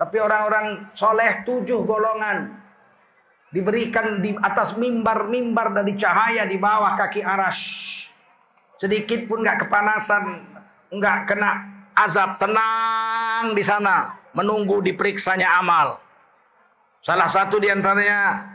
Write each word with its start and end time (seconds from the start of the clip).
Tapi 0.00 0.16
orang-orang 0.16 0.88
soleh 0.96 1.44
tujuh 1.44 1.84
golongan. 1.84 2.56
Diberikan 3.52 4.24
di 4.24 4.32
atas 4.40 4.78
mimbar-mimbar 4.80 5.76
dari 5.76 5.92
cahaya 6.00 6.48
di 6.48 6.56
bawah 6.56 6.96
kaki 6.96 7.20
aras. 7.20 7.60
Sedikit 8.80 9.28
pun 9.28 9.44
nggak 9.44 9.68
kepanasan, 9.68 10.40
nggak 10.88 11.18
kena 11.28 11.50
azab, 11.92 12.40
tenang 12.40 13.52
di 13.52 13.60
sana, 13.60 14.16
menunggu 14.32 14.80
diperiksanya 14.80 15.60
amal. 15.60 16.00
Salah 17.04 17.28
satu 17.28 17.60
di 17.60 17.68
antaranya 17.68 18.48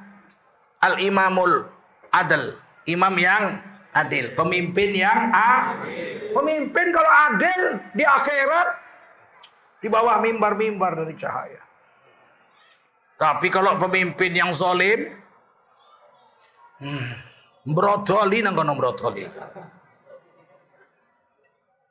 Al-Imamul 0.81 1.75
Adil, 2.15 2.55
imam 2.87 3.11
yang 3.19 3.59
adil, 3.91 4.31
pemimpin 4.39 4.95
yang 4.95 5.35
adil. 5.35 6.31
Pemimpin 6.31 6.87
kalau 6.95 7.11
adil 7.11 7.61
di 7.91 8.07
akhirat 8.07 8.67
di 9.79 9.87
bawah 9.87 10.19
mimbar-mimbar 10.23 11.03
dari 11.03 11.15
cahaya. 11.19 11.61
Tapi 13.15 13.47
kalau 13.47 13.79
pemimpin 13.79 14.35
yang 14.35 14.51
zolim, 14.51 15.07
hmm, 16.83 17.07
brodoli 17.71 18.43
nang 18.43 18.59
kono 18.59 18.75
brodoli. 18.75 19.23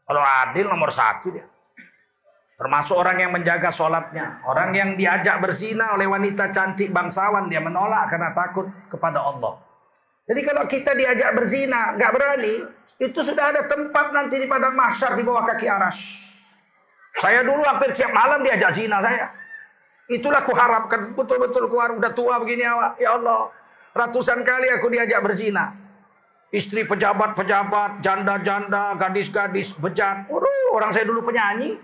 Kalau 0.05 0.21
adil 0.21 0.69
nomor 0.69 0.93
satu 0.93 1.33
dia. 1.33 1.49
Termasuk 2.55 2.95
orang 2.95 3.19
yang 3.19 3.33
menjaga 3.35 3.73
sholatnya. 3.75 4.45
Orang 4.47 4.77
yang 4.77 4.95
diajak 4.95 5.43
berzina 5.43 5.97
oleh 5.97 6.07
wanita 6.07 6.55
cantik 6.55 6.93
bangsawan. 6.93 7.51
Dia 7.51 7.59
menolak 7.59 8.13
karena 8.13 8.31
takut 8.31 8.69
kepada 8.93 9.25
Allah. 9.25 9.59
Jadi 10.25 10.41
kalau 10.45 10.65
kita 10.71 10.95
diajak 10.95 11.35
berzina, 11.35 11.97
nggak 11.99 12.13
berani. 12.15 12.55
Itu 13.01 13.27
sudah 13.27 13.51
ada 13.51 13.67
tempat 13.67 14.15
nanti 14.15 14.39
di 14.39 14.47
padang 14.47 14.77
mahsyar 14.79 15.19
di 15.19 15.27
bawah 15.27 15.43
kaki 15.43 15.67
aras. 15.67 15.99
Saya 17.15 17.47
dulu 17.47 17.63
hampir 17.63 17.95
tiap 17.95 18.11
malam 18.11 18.43
diajak 18.43 18.75
zina 18.75 18.99
saya. 18.99 19.31
Itulah 20.11 20.45
kuharapkan 20.45 21.17
betul-betul 21.17 21.71
keluar 21.71 21.95
udah 21.95 22.13
tua 22.13 22.37
begini 22.43 22.67
awak. 22.67 23.01
Ya 23.01 23.17
Allah, 23.17 23.49
ratusan 23.95 24.43
kali 24.43 24.69
aku 24.75 24.91
diajak 24.91 25.23
berzina. 25.23 25.73
Istri 26.55 26.87
pejabat-pejabat, 26.87 27.99
janda-janda, 27.99 28.95
gadis-gadis 28.95 29.75
bejat. 29.75 30.31
Waduh, 30.31 30.77
orang 30.77 30.95
saya 30.95 31.03
dulu 31.03 31.27
penyanyi. 31.27 31.79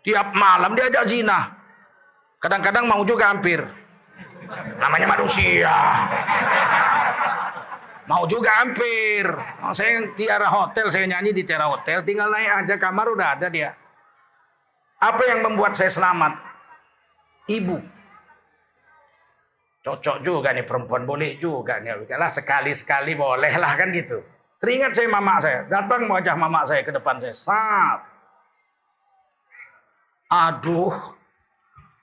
Tiap 0.00 0.32
malam 0.32 0.72
diajak 0.72 1.04
zina. 1.04 1.52
Kadang-kadang 2.40 2.88
mau 2.88 3.04
juga 3.04 3.30
hampir. 3.30 3.60
Namanya 4.80 5.06
manusia. 5.12 5.74
Mau 8.10 8.26
juga 8.26 8.50
hampir. 8.58 9.22
Oh, 9.62 9.70
saya 9.70 10.10
tiara 10.18 10.50
hotel, 10.50 10.90
saya 10.90 11.06
nyanyi 11.06 11.30
di 11.30 11.42
tiara 11.46 11.70
hotel. 11.70 12.02
Tinggal 12.02 12.34
naik 12.34 12.66
aja 12.66 12.74
kamar 12.74 13.06
udah 13.14 13.38
ada 13.38 13.46
dia. 13.46 13.70
Apa 14.98 15.22
yang 15.30 15.46
membuat 15.46 15.78
saya 15.78 15.90
selamat? 15.90 16.34
Ibu. 17.46 17.78
Cocok 19.82 20.22
juga 20.22 20.54
nih 20.54 20.66
perempuan 20.66 21.06
boleh 21.06 21.38
juga 21.38 21.78
nih. 21.78 22.06
Sekali-sekali 22.10 23.14
boleh 23.14 23.54
lah 23.58 23.74
kan 23.78 23.90
gitu. 23.94 24.18
Teringat 24.62 24.94
saya 24.94 25.10
mama 25.10 25.42
saya. 25.42 25.66
Datang 25.66 26.06
wajah 26.06 26.34
mama 26.38 26.62
saya 26.66 26.86
ke 26.86 26.94
depan 26.94 27.18
saya. 27.18 27.34
Sat. 27.34 28.00
Aduh. 30.30 30.94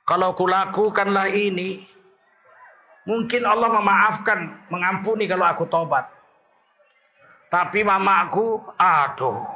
Kalau 0.08 0.32
kulakukanlah 0.36 1.28
ini. 1.32 1.89
Mungkin 3.10 3.42
Allah 3.42 3.74
memaafkan, 3.74 4.70
mengampuni 4.70 5.26
kalau 5.26 5.50
aku 5.50 5.66
tobat. 5.66 6.06
Tapi 7.50 7.82
mamaku, 7.82 8.62
aduh. 8.78 9.50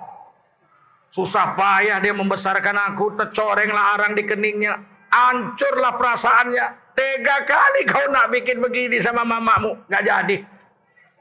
Susah 1.13 1.53
payah 1.53 2.01
dia 2.01 2.17
membesarkan 2.17 2.73
aku, 2.89 3.13
tercorenglah 3.13 3.93
arang 3.93 4.17
di 4.17 4.25
keningnya. 4.25 4.81
Hancurlah 5.13 5.93
perasaannya. 5.93 6.97
Tega 6.97 7.45
kali 7.45 7.85
kau 7.85 8.05
nak 8.09 8.33
bikin 8.33 8.57
begini 8.57 8.97
sama 8.97 9.21
mamamu. 9.21 9.77
Gak 9.85 10.01
jadi. 10.01 10.41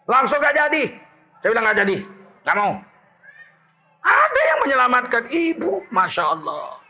Langsung 0.09 0.41
gak 0.41 0.57
jadi. 0.57 0.89
Saya 1.45 1.49
bilang 1.53 1.69
gak 1.69 1.85
jadi. 1.85 1.97
Gak 2.49 2.57
mau. 2.57 2.73
Ada 4.01 4.41
yang 4.49 4.59
menyelamatkan 4.65 5.25
ibu. 5.29 5.85
Masya 5.93 6.25
Allah. 6.25 6.82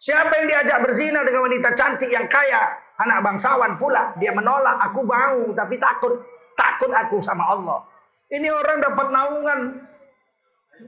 Siapa 0.00 0.32
yang 0.32 0.48
diajak 0.48 0.80
berzina 0.80 1.20
dengan 1.28 1.44
wanita 1.44 1.76
cantik 1.76 2.08
yang 2.08 2.24
kaya, 2.24 2.72
anak 3.04 3.20
bangsawan 3.20 3.76
pula, 3.76 4.16
dia 4.16 4.32
menolak, 4.32 4.80
aku 4.88 5.04
mau 5.04 5.52
tapi 5.52 5.76
takut, 5.76 6.24
takut 6.56 6.88
aku 6.88 7.20
sama 7.20 7.44
Allah. 7.52 7.84
Ini 8.32 8.48
orang 8.48 8.80
dapat 8.80 9.06
naungan 9.12 9.60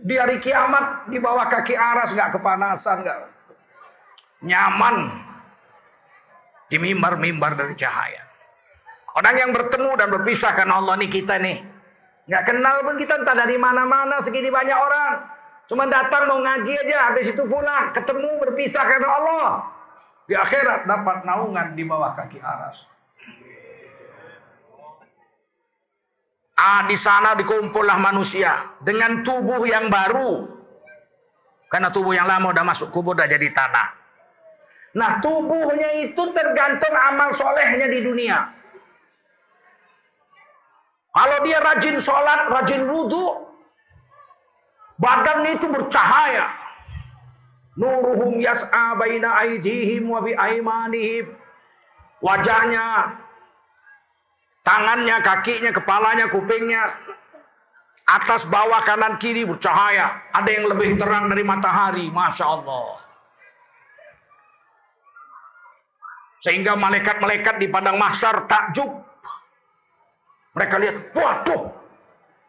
di 0.09 0.17
hari 0.17 0.41
kiamat 0.41 1.13
di 1.13 1.21
bawah 1.21 1.45
kaki 1.45 1.77
aras 1.77 2.17
nggak 2.17 2.41
kepanasan, 2.41 3.05
nggak 3.05 3.19
nyaman 4.49 5.13
di 6.73 6.81
mimbar-mimbar 6.81 7.53
dari 7.53 7.77
cahaya. 7.77 8.25
Orang 9.13 9.37
yang 9.37 9.53
bertemu 9.53 9.93
dan 9.93 10.09
berpisah 10.09 10.57
karena 10.57 10.81
Allah 10.81 10.97
nih 10.97 11.13
kita 11.13 11.37
nih. 11.37 11.61
Nggak 12.33 12.45
kenal 12.49 12.81
pun 12.81 12.97
kita 12.97 13.21
entah 13.21 13.37
dari 13.37 13.61
mana-mana 13.61 14.25
segini 14.25 14.49
banyak 14.49 14.73
orang. 14.73 15.42
Cuma 15.73 15.89
datang 15.89 16.29
mau 16.29 16.37
ngaji 16.37 16.85
aja, 16.85 17.09
habis 17.09 17.33
itu 17.33 17.49
pulang, 17.49 17.97
ketemu 17.97 18.29
berpisah 18.45 18.85
karena 18.85 19.09
Allah. 19.09 19.49
Di 20.29 20.37
akhirat 20.37 20.85
dapat 20.85 21.25
naungan 21.25 21.73
di 21.73 21.81
bawah 21.89 22.13
kaki 22.13 22.37
aras. 22.45 22.77
Ah, 26.61 26.85
di 26.85 26.93
sana 26.93 27.33
dikumpullah 27.41 27.97
manusia 27.97 28.53
dengan 28.85 29.25
tubuh 29.25 29.65
yang 29.65 29.89
baru. 29.89 30.45
Karena 31.73 31.89
tubuh 31.89 32.13
yang 32.13 32.29
lama 32.29 32.53
udah 32.53 32.69
masuk 32.69 32.93
kubur 32.93 33.17
udah 33.17 33.25
jadi 33.25 33.49
tanah. 33.49 33.97
Nah, 34.93 35.25
tubuhnya 35.25 36.05
itu 36.05 36.21
tergantung 36.37 36.93
amal 36.93 37.33
solehnya 37.33 37.89
di 37.89 38.05
dunia. 38.05 38.45
Kalau 41.17 41.39
dia 41.49 41.65
rajin 41.65 41.97
sholat, 41.97 42.53
rajin 42.53 42.85
wudhu, 42.93 43.52
Badannya 45.03 45.59
itu 45.59 45.67
bercahaya. 45.67 46.47
Nuruhum 47.75 48.39
yas'a 48.39 48.95
baina 48.95 49.43
aidihim 49.43 50.07
wa 50.07 50.23
bi 50.23 50.31
aimanihim. 50.31 51.27
Wajahnya, 52.23 53.19
tangannya, 54.63 55.19
kakinya, 55.27 55.75
kepalanya, 55.75 56.31
kupingnya, 56.31 56.95
atas 58.07 58.47
bawah 58.47 58.79
kanan 58.87 59.19
kiri 59.19 59.43
bercahaya. 59.43 60.23
Ada 60.31 60.51
yang 60.55 60.71
lebih 60.71 60.95
terang 60.95 61.27
dari 61.27 61.43
matahari, 61.43 62.07
masya 62.07 62.47
Allah. 62.47 63.03
Sehingga 66.47 66.79
malaikat-malaikat 66.79 67.59
di 67.59 67.67
padang 67.67 67.99
mahsyar 67.99 68.47
takjub. 68.47 69.03
Mereka 70.55 70.75
lihat, 70.79 70.97
waduh, 71.17 71.75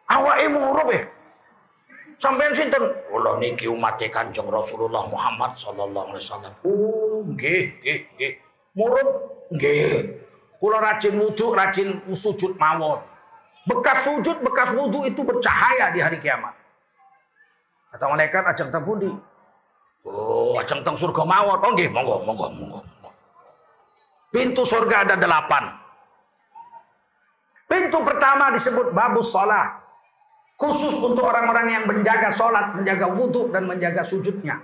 awak 0.06 0.36
ya. 0.38 1.13
Sampai 2.22 2.54
sinten? 2.54 2.82
Kula 3.10 3.36
niki 3.38 3.66
umat 3.68 3.98
Kanjeng 3.98 4.46
Rasulullah 4.48 5.04
Muhammad 5.10 5.54
sallallahu 5.58 6.14
alaihi 6.14 6.22
wasallam. 6.24 6.52
Oh, 6.64 7.20
nggih, 7.26 7.74
nggih, 7.82 7.98
nggih. 8.16 8.32
Murid 8.74 9.08
nggih. 9.54 10.18
Kula 10.62 10.78
rajin 10.80 11.14
wudu, 11.20 11.52
rajin 11.52 12.00
sujud 12.16 12.56
mawon. 12.56 13.02
Bekas 13.68 14.04
sujud, 14.04 14.40
bekas 14.40 14.72
wudu 14.72 15.04
itu 15.04 15.20
bercahaya 15.20 15.92
di 15.92 16.00
hari 16.00 16.20
kiamat. 16.20 16.56
Kata 17.92 18.04
malaikat 18.10 18.42
ajeng 18.50 18.72
teng 18.72 18.84
pundi? 18.84 19.10
Oh, 20.04 20.56
ajeng 20.56 20.80
teng 20.80 20.96
surga 20.96 21.22
mawon. 21.22 21.58
Oh 21.60 21.70
nggih, 21.76 21.92
monggo, 21.92 22.24
monggo, 22.24 22.48
monggo. 22.56 22.80
Pintu 24.32 24.66
surga 24.66 25.06
ada 25.06 25.14
delapan. 25.14 25.70
Pintu 27.70 27.98
pertama 28.02 28.50
disebut 28.50 28.90
babus 28.90 29.30
sholat. 29.30 29.83
Khusus 30.54 31.02
untuk 31.02 31.26
orang-orang 31.26 31.66
yang 31.66 31.84
menjaga 31.90 32.30
sholat, 32.30 32.78
menjaga 32.78 33.10
wudhu, 33.10 33.50
dan 33.50 33.66
menjaga 33.66 34.06
sujudnya. 34.06 34.62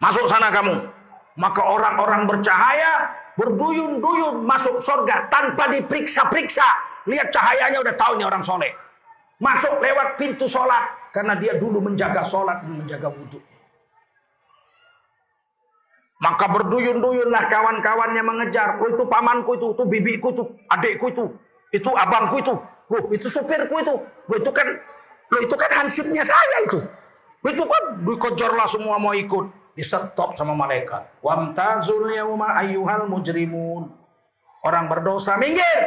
Masuk 0.00 0.24
sana 0.24 0.48
kamu. 0.48 0.80
Maka 1.36 1.60
orang-orang 1.60 2.24
bercahaya, 2.24 3.12
berduyun-duyun 3.36 4.48
masuk 4.48 4.80
surga 4.80 5.28
tanpa 5.28 5.68
diperiksa-periksa. 5.68 6.64
Lihat 7.04 7.28
cahayanya 7.32 7.84
udah 7.84 7.94
tahu 8.00 8.16
nih 8.16 8.26
orang 8.28 8.40
soleh. 8.40 8.72
Masuk 9.40 9.76
lewat 9.84 10.16
pintu 10.16 10.48
sholat. 10.48 11.12
Karena 11.12 11.36
dia 11.36 11.58
dulu 11.58 11.84
menjaga 11.84 12.24
sholat 12.24 12.64
dan 12.64 12.80
menjaga 12.80 13.12
wudhu. 13.12 13.40
Maka 16.20 16.52
berduyun-duyunlah 16.52 17.48
kawan-kawannya 17.48 18.22
mengejar. 18.24 18.76
Oh 18.80 18.88
itu 18.92 19.04
pamanku 19.08 19.56
itu, 19.56 19.72
itu 19.72 19.84
bibiku 19.88 20.28
itu, 20.36 20.44
adikku 20.68 21.06
itu, 21.08 21.24
itu 21.72 21.90
abangku 21.96 22.36
itu, 22.44 22.54
oh 22.92 23.02
itu 23.08 23.26
supirku 23.32 23.80
itu, 23.80 23.94
oh 24.04 24.36
itu 24.36 24.50
kan 24.52 24.68
Loh 25.30 25.40
itu 25.40 25.54
kan 25.54 25.70
hansipnya 25.70 26.26
saya 26.26 26.66
itu. 26.66 26.78
Itu 27.46 27.64
kan 27.64 27.82
dikejarlah 28.02 28.66
semua 28.66 28.98
mau 28.98 29.14
ikut. 29.14 29.46
Di 29.78 29.86
stop 29.86 30.34
sama 30.34 30.52
malaikat. 30.52 31.22
Wamtazul 31.22 32.10
yauma 32.10 32.58
ayyuhal 32.58 33.06
mujrimun. 33.06 33.86
Orang 34.66 34.90
berdosa 34.90 35.38
minggir. 35.38 35.80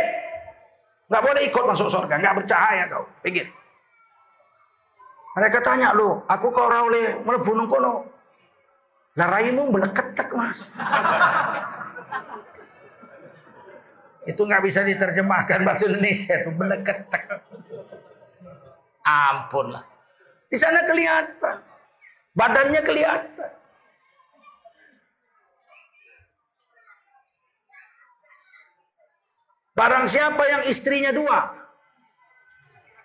Gak 1.12 1.22
boleh 1.22 1.46
ikut 1.46 1.64
masuk 1.68 1.92
surga. 1.92 2.18
Gak 2.18 2.36
bercahaya 2.42 2.88
kau. 2.90 3.06
Pinggir. 3.22 3.52
Mereka 5.34 5.66
tanya 5.66 5.98
lu, 5.98 6.22
aku 6.30 6.54
kau 6.54 6.70
oleh 6.70 7.18
mlebu 7.26 7.52
nang 7.58 7.66
kono. 7.66 8.06
Lah 9.18 9.28
raimu 9.34 9.66
meleketek, 9.74 10.30
Mas. 10.34 10.70
itu 14.30 14.40
nggak 14.40 14.64
bisa 14.64 14.86
diterjemahkan 14.88 15.68
bahasa 15.68 15.90
Indonesia 15.90 16.34
itu 16.38 16.50
meleketek. 16.54 17.24
Ampun 19.04 19.76
lah. 19.76 19.84
Di 20.48 20.58
sana 20.58 20.88
kelihatan. 20.88 21.58
Badannya 22.34 22.82
kelihatan. 22.82 23.52
Barang 29.74 30.06
siapa 30.06 30.44
yang 30.46 30.64
istrinya 30.70 31.10
dua. 31.10 31.50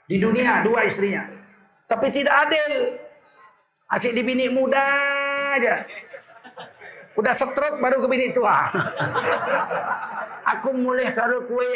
Di 0.09 0.21
dunia 0.21 0.65
dua 0.65 0.85
istrinya. 0.85 1.25
Tapi 1.89 2.13
tidak 2.13 2.49
adil. 2.49 2.75
Asyik 3.89 4.13
di 4.13 4.23
bini 4.23 4.47
muda 4.53 4.85
aja. 5.57 5.89
Udah 7.17 7.33
stroke 7.33 7.81
baru 7.81 8.05
ke 8.05 8.09
bini 8.13 8.29
tua. 8.37 8.69
Aku 10.57 10.73
mulai 10.77 11.13
karo 11.13 11.45
kue 11.45 11.73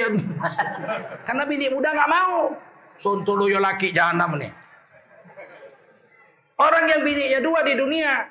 Karena 1.24 1.42
bini 1.48 1.72
muda 1.72 1.96
nggak 1.96 2.12
mau. 2.12 2.52
Sontolo 2.96 3.48
yo 3.48 3.58
laki 3.58 3.92
jahanam 3.92 4.38
nih. 4.38 4.52
Orang 6.60 6.84
yang 6.86 7.00
bininya 7.02 7.40
dua 7.42 7.60
di 7.66 7.74
dunia. 7.74 8.28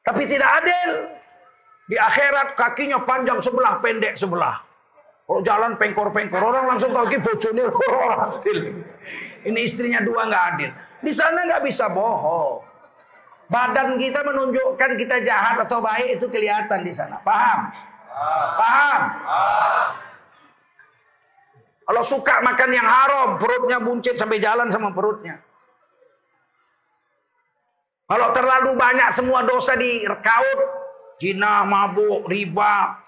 Tapi 0.00 0.24
tidak 0.24 0.50
adil. 0.64 0.90
Di 1.90 1.96
akhirat 1.98 2.54
kakinya 2.54 3.02
panjang 3.02 3.42
sebelah, 3.42 3.82
pendek 3.82 4.14
sebelah. 4.14 4.62
Kalau 5.26 5.42
jalan 5.46 5.78
pengkor-pengkor 5.78 6.42
orang 6.42 6.74
langsung 6.74 6.90
tahu 6.90 7.06
ki 7.06 7.18
bojone 7.22 7.62
adil. 7.70 8.58
Ini 9.46 9.58
istrinya 9.62 10.02
dua 10.02 10.26
nggak 10.26 10.44
adil. 10.54 10.70
Di 11.06 11.12
sana 11.14 11.46
nggak 11.46 11.62
bisa 11.66 11.86
bohong. 11.90 12.66
Badan 13.50 13.98
kita 13.98 14.22
menunjukkan 14.22 14.90
kita 14.94 15.26
jahat 15.26 15.58
atau 15.58 15.82
baik 15.82 16.22
itu 16.22 16.26
kelihatan 16.30 16.86
di 16.86 16.94
sana. 16.94 17.18
Paham? 17.26 17.74
Paham? 18.54 19.00
Kalau 22.00 22.16
suka 22.16 22.40
makan 22.40 22.72
yang 22.72 22.88
haram, 22.88 23.36
perutnya 23.36 23.76
buncit 23.76 24.16
sampai 24.16 24.40
jalan 24.40 24.72
sama 24.72 24.88
perutnya. 24.88 25.36
Kalau 28.08 28.32
terlalu 28.32 28.72
banyak 28.72 29.12
semua 29.12 29.44
dosa 29.44 29.76
direkaut, 29.76 30.60
jinah, 31.20 31.60
mabuk, 31.68 32.24
riba, 32.24 33.04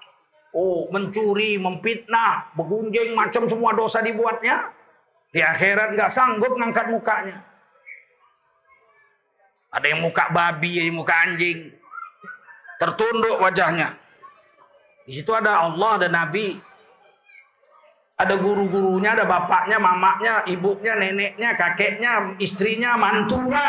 Oh, 0.52 0.92
mencuri, 0.92 1.56
memfitnah, 1.56 2.52
begunjing, 2.52 3.16
macam 3.16 3.48
semua 3.48 3.72
dosa 3.72 4.04
dibuatnya. 4.04 4.68
Di 5.32 5.40
akhirat 5.40 5.96
nggak 5.96 6.12
sanggup 6.12 6.52
ngangkat 6.60 6.92
mukanya. 6.92 7.40
Ada 9.72 9.88
yang 9.88 10.04
muka 10.04 10.28
babi, 10.28 10.76
ada 10.76 10.84
yang 10.84 11.00
muka 11.00 11.16
anjing. 11.16 11.72
Tertunduk 12.76 13.40
wajahnya. 13.40 13.96
Di 15.08 15.16
situ 15.16 15.32
ada 15.32 15.64
Allah, 15.64 15.96
ada 15.96 16.12
Nabi. 16.12 16.71
Ada 18.20 18.36
guru-gurunya, 18.36 19.16
ada 19.16 19.24
bapaknya, 19.24 19.80
mamaknya, 19.80 20.44
ibunya, 20.44 20.92
neneknya, 20.94 21.56
kakeknya, 21.56 22.36
istrinya, 22.36 22.94
mantunya. 23.00 23.68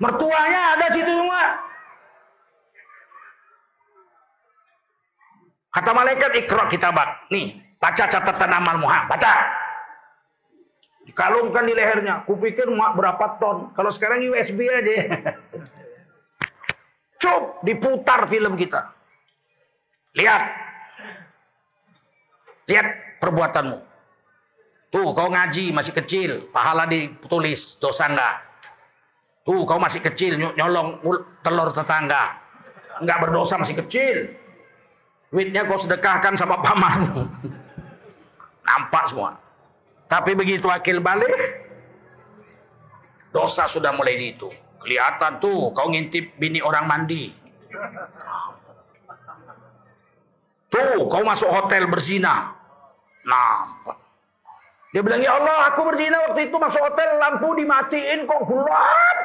Mertuanya 0.00 0.74
ada 0.74 0.86
situ 0.90 1.12
semua. 1.12 1.44
Kata 5.70 5.90
malaikat 5.94 6.34
ikra 6.34 6.66
kitabak. 6.66 7.30
Nih, 7.30 7.62
baca 7.78 8.04
catatan 8.10 8.50
amal 8.50 8.76
Muhammad. 8.82 9.06
Baca. 9.06 9.32
Dikalungkan 11.06 11.62
di 11.68 11.74
lehernya. 11.78 12.26
Kupikir 12.26 12.66
mak 12.74 12.98
berapa 12.98 13.38
ton. 13.38 13.70
Kalau 13.78 13.90
sekarang 13.94 14.18
USB 14.26 14.66
aja. 14.66 14.92
Cup, 17.22 17.62
diputar 17.62 18.26
film 18.26 18.58
kita. 18.58 18.90
Lihat. 20.16 20.69
Lihat 22.70 23.18
perbuatanmu. 23.18 23.78
Tuh, 24.90 25.10
kau 25.14 25.28
ngaji 25.30 25.74
masih 25.74 25.94
kecil, 25.94 26.50
pahala 26.54 26.86
ditulis, 26.86 27.78
dosa 27.82 28.06
enggak. 28.10 28.42
Tuh, 29.42 29.66
kau 29.66 29.78
masih 29.78 30.02
kecil, 30.02 30.38
nyolong 30.38 31.02
telur 31.42 31.74
tetangga. 31.74 32.38
Enggak 33.02 33.18
berdosa 33.26 33.58
masih 33.58 33.78
kecil. 33.82 34.34
Duitnya 35.30 35.66
kau 35.66 35.78
sedekahkan 35.78 36.34
sama 36.34 36.58
pamanmu. 36.62 37.22
Nampak 38.66 39.04
semua. 39.10 39.38
Tapi 40.10 40.34
begitu 40.34 40.66
akil 40.66 40.98
balik, 40.98 41.38
dosa 43.30 43.70
sudah 43.70 43.94
mulai 43.94 44.18
di 44.18 44.34
itu. 44.34 44.50
Kelihatan 44.82 45.38
tuh, 45.38 45.70
kau 45.70 45.86
ngintip 45.86 46.34
bini 46.34 46.58
orang 46.58 46.86
mandi. 46.90 47.30
Tuh, 50.66 51.06
kau 51.06 51.22
masuk 51.22 51.46
hotel 51.46 51.86
berzina. 51.86 52.59
Nampak. 53.26 53.96
Dia 54.90 55.00
bilang, 55.06 55.22
ya 55.22 55.38
Allah, 55.38 55.70
aku 55.70 55.86
berzina 55.86 56.18
waktu 56.26 56.50
itu 56.50 56.56
masuk 56.58 56.82
hotel, 56.82 57.20
lampu 57.20 57.54
dimatiin 57.54 58.26
kok 58.26 58.42
gelap. 58.48 59.16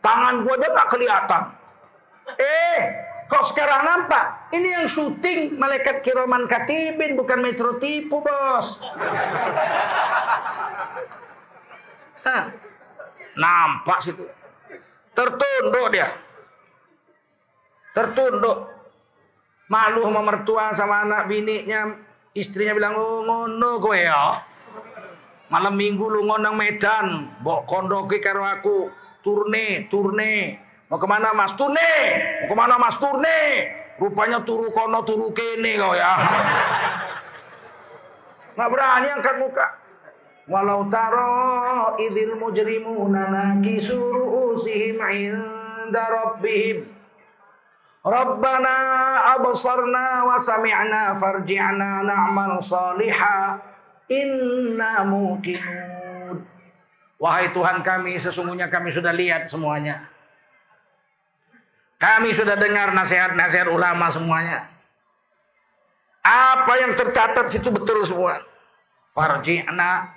Tangan 0.00 0.40
gua 0.40 0.56
aja 0.56 0.68
gak 0.72 0.88
kelihatan. 0.88 1.42
Eh, 2.40 2.78
Kok 3.30 3.46
sekarang 3.46 3.86
nampak? 3.86 4.50
Ini 4.50 4.68
yang 4.82 4.86
syuting 4.90 5.54
malaikat 5.54 6.02
kiraman 6.02 6.50
katibin 6.50 7.14
bukan 7.14 7.38
metro 7.38 7.78
tipu 7.78 8.18
bos. 8.18 8.82
Hah. 12.26 12.50
Nampak 13.38 14.02
situ. 14.02 14.26
Tertunduk 15.14 15.94
dia. 15.94 16.10
Tertunduk. 17.94 18.66
Malu 19.70 20.02
sama 20.10 20.20
mertua 20.26 20.74
sama 20.74 21.06
anak 21.06 21.30
bininya. 21.30 22.09
Istrinya 22.30 22.78
bilang, 22.78 22.94
oh 22.94 23.26
ngono 23.26 23.82
kowe 23.82 23.98
ya. 23.98 24.38
Malam 25.50 25.74
minggu 25.74 26.06
lu 26.06 26.22
ngondang 26.30 26.54
Medan. 26.54 27.26
Bok 27.42 27.66
kondoki 27.66 28.22
karo 28.22 28.46
aku. 28.46 28.86
Turne, 29.18 29.90
turne. 29.90 30.62
Mau 30.86 30.98
ke 30.98 31.06
mana 31.10 31.34
mas? 31.34 31.58
Turne. 31.58 31.90
Mau 32.46 32.50
ke 32.50 32.54
mana 32.54 32.78
mas? 32.78 32.94
Turne. 33.02 33.38
Rupanya 34.00 34.40
turu 34.40 34.72
kono 34.72 35.04
turu 35.04 35.28
kene 35.36 35.76
kau 35.76 35.92
ya. 35.92 36.12
Nggak 38.56 38.68
berani 38.72 39.08
angkat 39.12 39.36
muka. 39.36 39.66
Walau 40.48 40.88
taro 40.88 41.94
idil 42.00 42.32
mujrimuna 42.40 43.28
nakisu 43.28 44.00
ru'usihim 44.00 44.98
inda 45.04 46.04
rabbihim. 46.08 46.99
Rabbana 48.00 48.76
absarna 49.36 50.24
wa 50.24 50.36
sami'na 50.40 51.12
farji'na 51.20 52.00
na'mal 52.00 52.56
saliha 52.56 53.60
inna 54.08 55.04
muqinun. 55.04 56.40
Wahai 57.20 57.52
Tuhan 57.52 57.84
kami, 57.84 58.16
sesungguhnya 58.16 58.72
kami 58.72 58.88
sudah 58.88 59.12
lihat 59.12 59.44
semuanya. 59.52 60.00
Kami 62.00 62.32
sudah 62.32 62.56
dengar 62.56 62.96
nasihat-nasihat 62.96 63.68
ulama 63.68 64.08
semuanya. 64.08 64.64
Apa 66.24 66.80
yang 66.80 66.96
tercatat 66.96 67.52
situ 67.52 67.68
betul 67.68 68.00
semua. 68.08 68.40
Farji'na. 69.12 70.16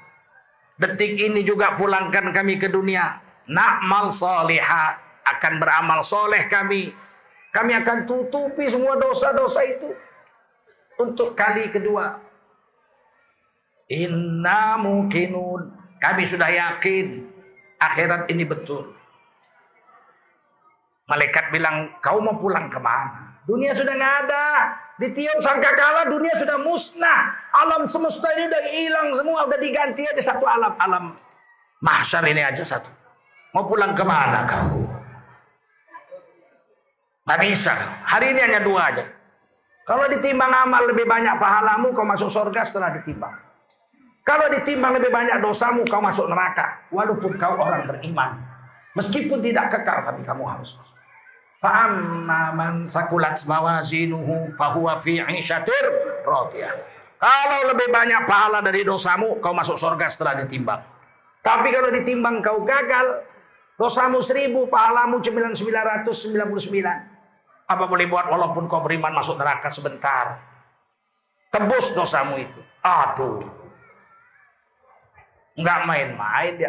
Detik 0.79 1.19
ini 1.19 1.43
juga 1.43 1.75
pulangkan 1.75 2.31
kami 2.31 2.55
ke 2.55 2.71
dunia. 2.71 3.19
Na'mal 3.51 4.07
salihah. 4.07 4.95
Akan 5.27 5.59
beramal 5.59 5.99
soleh 6.07 6.47
kami. 6.47 6.95
Kami 7.53 7.71
akan 7.77 8.09
tutupi 8.09 8.65
semua 8.65 8.97
dosa-dosa 8.97 9.61
itu. 9.63 9.93
Untuk 10.97 11.37
kali 11.37 11.69
kedua. 11.69 12.17
Inna 13.93 14.81
mukinun. 14.81 15.69
Kami 16.01 16.25
sudah 16.25 16.49
yakin. 16.49 17.29
Akhirat 17.77 18.25
ini 18.33 18.43
betul. 18.43 18.89
Malaikat 21.05 21.53
bilang, 21.53 21.93
kau 22.01 22.17
mau 22.23 22.39
pulang 22.39 22.71
ke 22.71 22.79
mana? 22.81 23.37
Dunia 23.43 23.75
sudah 23.75 23.91
nggak 23.91 24.15
ada. 24.27 24.47
Ditiup 25.03 25.43
sangkakala 25.43 26.07
dunia 26.07 26.31
sudah 26.39 26.57
musnah. 26.63 27.35
Alam 27.53 27.83
semesta 27.83 28.31
ini 28.39 28.47
udah 28.47 28.63
hilang 28.71 29.09
semua. 29.13 29.39
Udah 29.51 29.59
diganti 29.59 30.07
aja 30.07 30.23
satu 30.33 30.47
alam. 30.47 30.73
Alam 30.79 31.11
mahsyar 31.83 32.23
ini 32.31 32.39
aja 32.39 32.63
satu. 32.63 32.87
Mau 33.51 33.67
pulang 33.67 33.91
ke 33.91 34.01
mana 34.07 34.47
kau? 34.47 34.82
Bisa. 37.23 37.71
Hari 38.03 38.35
ini 38.35 38.39
hanya 38.43 38.59
dua 38.59 38.91
aja. 38.91 39.07
Kalau 39.87 40.07
ditimbang 40.11 40.51
amal 40.51 40.91
lebih 40.91 41.07
banyak 41.07 41.39
pahalamu, 41.39 41.95
kau 41.95 42.03
masuk 42.03 42.27
surga 42.27 42.67
setelah 42.67 42.91
ditimbang. 42.99 43.35
Kalau 44.23 44.47
ditimbang 44.51 44.95
lebih 44.95 45.11
banyak 45.11 45.39
dosamu, 45.43 45.83
kau 45.87 45.99
masuk 46.03 46.27
neraka. 46.27 46.87
Walaupun 46.91 47.35
kau 47.39 47.55
orang 47.59 47.87
beriman. 47.87 48.39
Meskipun 48.95 49.39
tidak 49.39 49.71
kekal, 49.71 50.03
tapi 50.03 50.23
kamu 50.23 50.43
harus 50.47 50.75
masuk. 50.79 50.95
Fa'amma 51.63 52.51
man 52.51 52.91
sakulat 52.91 53.39
mawazinuhu 53.47 54.51
fahuwa 54.59 54.99
fi 54.99 55.23
'isyatir. 55.23 55.85
Kalau 57.23 57.59
lebih 57.71 57.87
banyak 57.87 58.27
pahala 58.27 58.59
dari 58.59 58.83
dosamu, 58.83 59.39
kau 59.39 59.55
masuk 59.55 59.79
surga 59.79 60.11
setelah 60.11 60.43
ditimbang. 60.43 60.83
Tapi 61.39 61.71
kalau 61.71 61.87
ditimbang 61.91 62.43
kau 62.43 62.67
gagal, 62.67 63.23
dosamu 63.79 64.19
seribu, 64.19 64.67
pahalamu 64.67 65.23
sembilan. 65.23 67.12
Apa 67.69 67.87
boleh 67.87 68.05
buat 68.11 68.27
walaupun 68.27 68.67
kau 68.67 68.83
beriman 68.83 69.15
masuk 69.15 69.39
neraka 69.39 69.71
sebentar. 69.71 70.39
Tebus 71.53 71.93
dosamu 71.95 72.41
itu. 72.41 72.61
Aduh. 72.83 73.39
Nggak 75.53 75.79
main-main 75.85 76.53
di. 76.57 76.65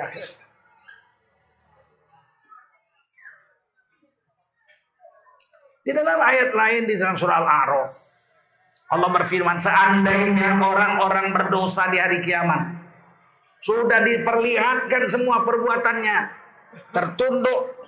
Di 5.85 5.93
dalam 5.93 6.17
ayat 6.17 6.51
lain 6.57 6.83
di 6.89 6.97
dalam 6.97 7.13
surah 7.13 7.45
Al-A'raf. 7.45 7.93
Allah 8.93 9.11
berfirman, 9.11 9.61
seandainya 9.61 10.61
orang-orang 10.61 11.33
berdosa 11.33 11.89
di 11.93 11.99
hari 12.01 12.21
kiamat 12.25 12.85
sudah 13.65 14.05
diperlihatkan 14.05 15.09
semua 15.09 15.41
perbuatannya. 15.41 16.19
Tertunduk. 16.93 17.84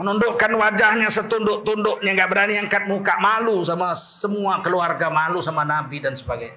Menundukkan 0.00 0.52
wajahnya 0.56 1.12
setunduk-tunduknya. 1.12 2.16
Gak 2.16 2.30
berani 2.32 2.56
angkat 2.56 2.88
muka 2.88 3.20
malu 3.20 3.60
sama 3.60 3.92
semua 3.92 4.64
keluarga. 4.64 5.12
Malu 5.12 5.44
sama 5.44 5.68
Nabi 5.68 6.00
dan 6.00 6.16
sebagainya. 6.16 6.56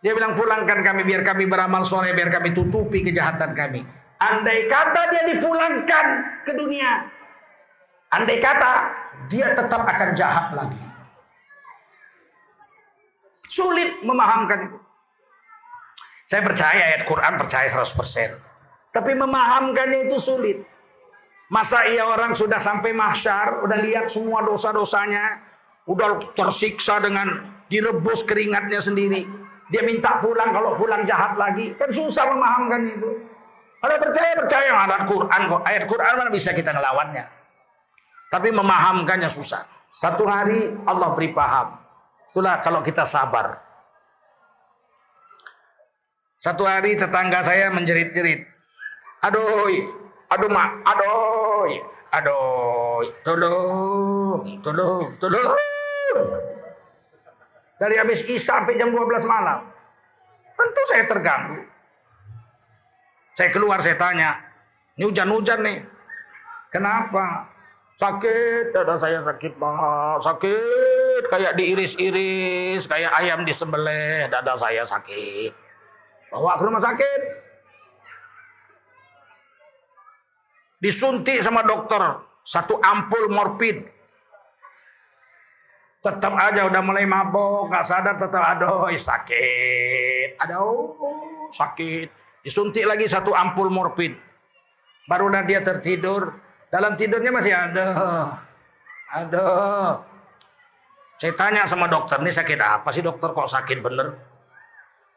Dia 0.00 0.12
bilang 0.16 0.32
pulangkan 0.36 0.80
kami 0.80 1.04
biar 1.04 1.24
kami 1.24 1.48
beramal 1.48 1.84
soleh. 1.84 2.12
Biar 2.12 2.28
kami 2.28 2.52
tutupi 2.52 3.00
kejahatan 3.00 3.56
kami. 3.56 3.80
Andai 4.20 4.68
kata 4.68 5.00
dia 5.08 5.22
dipulangkan 5.32 6.06
ke 6.44 6.52
dunia. 6.52 7.08
Andai 8.12 8.36
kata 8.36 8.72
dia 9.32 9.56
tetap 9.56 9.80
akan 9.80 10.10
jahat 10.12 10.52
lagi. 10.52 10.80
Sulit 13.48 14.04
memahamkan 14.04 14.68
itu. 14.68 14.78
Saya 16.30 16.46
percaya 16.46 16.82
ayat 16.94 17.02
Quran 17.08 17.34
percaya 17.34 17.66
100%. 17.66 18.38
Tapi 18.94 19.12
memahamkannya 19.18 20.06
itu 20.06 20.20
sulit. 20.20 20.62
Masa 21.50 21.82
iya 21.90 22.06
orang 22.06 22.32
sudah 22.32 22.62
sampai 22.62 22.94
mahsyar, 22.94 23.66
udah 23.66 23.78
lihat 23.82 24.06
semua 24.06 24.46
dosa-dosanya, 24.46 25.42
udah 25.90 26.22
tersiksa 26.38 27.02
dengan 27.02 27.58
direbus 27.66 28.22
keringatnya 28.22 28.78
sendiri. 28.78 29.26
Dia 29.70 29.82
minta 29.86 30.18
pulang, 30.18 30.50
kalau 30.50 30.74
pulang 30.74 31.06
jahat 31.06 31.34
lagi. 31.38 31.74
Kan 31.78 31.90
susah 31.90 32.26
memahamkan 32.30 32.86
itu. 32.86 33.10
Ada 33.80 33.96
percaya 33.96 34.32
percaya 34.36 34.70
ada 34.76 34.96
Quran. 35.06 35.40
Ayat 35.64 35.84
Quran 35.86 36.12
mana 36.18 36.30
bisa 36.30 36.50
kita 36.52 36.74
ngelawannya. 36.74 37.24
Tapi 38.30 38.48
memahamkannya 38.54 39.30
susah. 39.30 39.64
Satu 39.90 40.22
hari 40.26 40.70
Allah 40.86 41.14
beri 41.14 41.34
paham. 41.34 41.74
Itulah 42.30 42.62
kalau 42.62 42.78
kita 42.84 43.02
sabar. 43.02 43.58
Satu 46.38 46.62
hari 46.62 46.94
tetangga 46.94 47.42
saya 47.42 47.74
menjerit-jerit. 47.74 48.46
Aduh, 49.26 49.66
aduh 50.30 50.48
mak, 50.48 50.70
aduh, 50.88 51.39
aduh, 52.10 53.02
tolong, 53.22 54.40
tolong, 54.60 55.06
tolong. 55.20 55.58
Dari 57.80 57.96
habis 57.96 58.20
kisah 58.24 58.60
sampai 58.60 58.76
jam 58.76 58.92
12 58.92 59.24
malam. 59.24 59.64
Tentu 60.52 60.82
saya 60.84 61.04
terganggu. 61.08 61.64
Saya 63.32 63.48
keluar, 63.56 63.80
saya 63.80 63.96
tanya. 63.96 64.36
Ini 65.00 65.08
hujan-hujan 65.08 65.64
nih. 65.64 65.80
Kenapa? 66.68 67.48
Sakit, 67.96 68.76
dada 68.76 68.96
saya 69.00 69.24
sakit 69.24 69.56
banget, 69.56 70.18
sakit. 70.24 71.22
Kayak 71.32 71.52
diiris-iris, 71.56 72.84
kayak 72.84 73.12
ayam 73.16 73.48
disembelih, 73.48 74.28
dada 74.28 74.56
saya 74.60 74.84
sakit. 74.84 75.52
Bawa 76.32 76.60
ke 76.60 76.64
rumah 76.68 76.80
sakit. 76.84 77.49
Disuntik 80.80 81.44
sama 81.44 81.60
dokter. 81.62 82.00
Satu 82.42 82.80
ampul 82.80 83.28
morfin. 83.28 83.84
Tetap 86.00 86.32
aja 86.32 86.64
udah 86.64 86.80
mulai 86.80 87.04
mabok, 87.04 87.68
nggak 87.68 87.84
sadar 87.84 88.16
tetap 88.16 88.40
aduh 88.40 88.88
sakit. 88.88 90.40
Aduh 90.40 90.96
sakit. 91.52 92.08
Disuntik 92.40 92.88
lagi 92.88 93.04
satu 93.04 93.36
ampul 93.36 93.68
morfin. 93.68 94.16
Barulah 95.04 95.44
dia 95.44 95.60
tertidur. 95.60 96.32
Dalam 96.72 96.96
tidurnya 96.96 97.28
masih 97.28 97.52
ada. 97.52 97.86
Ada. 99.12 99.46
Saya 101.20 101.36
tanya 101.36 101.68
sama 101.68 101.84
dokter, 101.84 102.16
ini 102.24 102.32
sakit 102.32 102.56
apa 102.56 102.88
sih 102.96 103.04
dokter 103.04 103.36
kok 103.36 103.44
sakit 103.44 103.84
bener? 103.84 104.16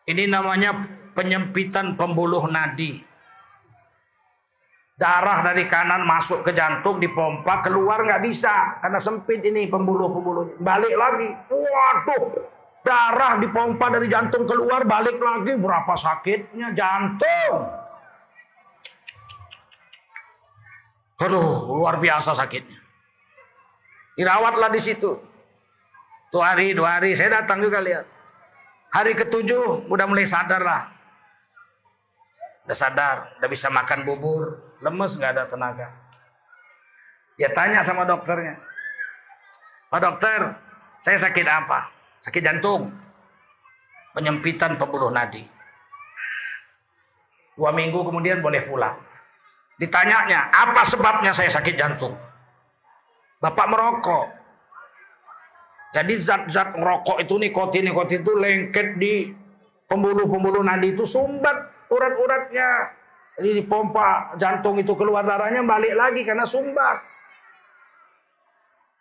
Ini 0.04 0.28
namanya 0.28 0.76
penyempitan 1.16 1.96
pembuluh 1.96 2.44
nadi. 2.52 3.00
Darah 4.94 5.42
dari 5.42 5.66
kanan 5.66 6.06
masuk 6.06 6.46
ke 6.46 6.54
jantung 6.54 7.02
dipompa 7.02 7.66
keluar 7.66 8.06
nggak 8.06 8.22
bisa 8.30 8.78
karena 8.78 9.02
sempit 9.02 9.42
ini 9.42 9.66
pembuluh-pembuluh. 9.66 10.62
Balik 10.62 10.94
lagi, 10.94 11.34
waduh, 11.50 12.24
darah 12.86 13.42
dipompa 13.42 13.90
dari 13.90 14.06
jantung 14.06 14.46
keluar 14.46 14.86
balik 14.86 15.18
lagi 15.18 15.58
berapa 15.58 15.94
sakitnya 15.98 16.78
jantung. 16.78 17.58
Aduh, 21.26 21.80
luar 21.80 21.98
biasa 21.98 22.38
sakitnya. 22.38 22.78
Dirawatlah 24.14 24.70
di 24.70 24.82
situ. 24.84 25.18
Tuh 26.30 26.42
hari, 26.42 26.78
dua 26.78 27.02
hari, 27.02 27.18
saya 27.18 27.42
datang 27.42 27.66
juga 27.66 27.82
lihat. 27.82 28.06
Hari 28.94 29.18
ketujuh 29.18 29.90
udah 29.90 30.06
mulai 30.06 30.26
sadar 30.30 30.62
lah. 30.62 30.86
Udah 32.70 32.78
sadar, 32.78 33.16
udah 33.42 33.50
bisa 33.50 33.74
makan 33.74 34.06
bubur, 34.06 34.73
lemes 34.84 35.16
nggak 35.16 35.32
ada 35.40 35.44
tenaga. 35.48 35.88
Dia 37.40 37.50
tanya 37.50 37.82
sama 37.82 38.06
dokternya, 38.06 38.62
Pak 39.90 40.00
dokter, 40.04 40.54
saya 41.02 41.18
sakit 41.18 41.48
apa? 41.50 41.90
Sakit 42.22 42.46
jantung, 42.46 42.94
penyempitan 44.14 44.78
pembuluh 44.78 45.10
nadi. 45.10 45.42
Dua 47.58 47.74
minggu 47.74 48.06
kemudian 48.06 48.42
boleh 48.42 48.62
pulang. 48.62 48.98
Ditanyanya, 49.82 50.54
apa 50.54 50.86
sebabnya 50.86 51.34
saya 51.34 51.50
sakit 51.50 51.74
jantung? 51.74 52.14
Bapak 53.42 53.66
merokok. 53.66 54.26
Jadi 55.94 56.14
zat-zat 56.18 56.74
rokok 56.78 57.22
itu 57.22 57.38
nikotin, 57.38 57.90
nikotin 57.90 58.26
itu 58.26 58.34
lengket 58.34 58.98
di 58.98 59.30
pembuluh-pembuluh 59.86 60.66
nadi 60.66 60.94
itu 60.94 61.06
sumbat 61.06 61.54
urat-uratnya 61.90 62.70
jadi 63.34 63.66
pompa 63.66 64.38
jantung 64.38 64.78
itu 64.78 64.94
keluar 64.94 65.26
darahnya 65.26 65.66
balik 65.66 65.98
lagi 65.98 66.22
karena 66.22 66.46
sumbat. 66.46 67.02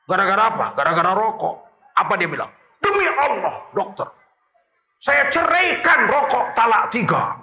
Gara-gara 0.08 0.42
apa? 0.48 0.66
Gara-gara 0.72 1.12
rokok. 1.12 1.56
Apa 1.92 2.16
dia 2.16 2.28
bilang? 2.28 2.48
Demi 2.80 3.04
Allah, 3.12 3.60
dokter. 3.76 4.08
Saya 4.96 5.28
ceraikan 5.28 6.08
rokok 6.08 6.56
talak 6.56 6.88
tiga. 6.88 7.36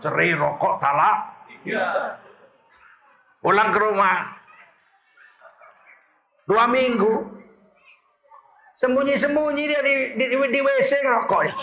Cerai 0.00 0.32
rokok 0.32 0.74
talak 0.80 1.16
tiga. 1.52 2.16
Pulang 3.44 3.68
ke 3.68 3.78
rumah. 3.78 4.18
Dua 6.48 6.64
minggu. 6.64 7.36
Sembunyi-sembunyi 8.78 9.64
dia 9.68 9.82
di, 9.82 9.94
di, 10.14 10.24
di, 10.30 10.36
di 10.38 10.60
WC 10.62 11.02
rokoknya 11.02 11.54